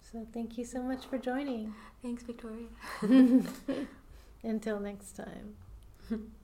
So 0.00 0.26
thank 0.32 0.56
you 0.56 0.64
so 0.64 0.82
much 0.82 1.04
for 1.04 1.18
joining. 1.18 1.74
Thanks, 2.02 2.22
Victoria. 2.22 2.66
Until 4.42 4.80
next 4.80 5.12
time. 5.12 5.56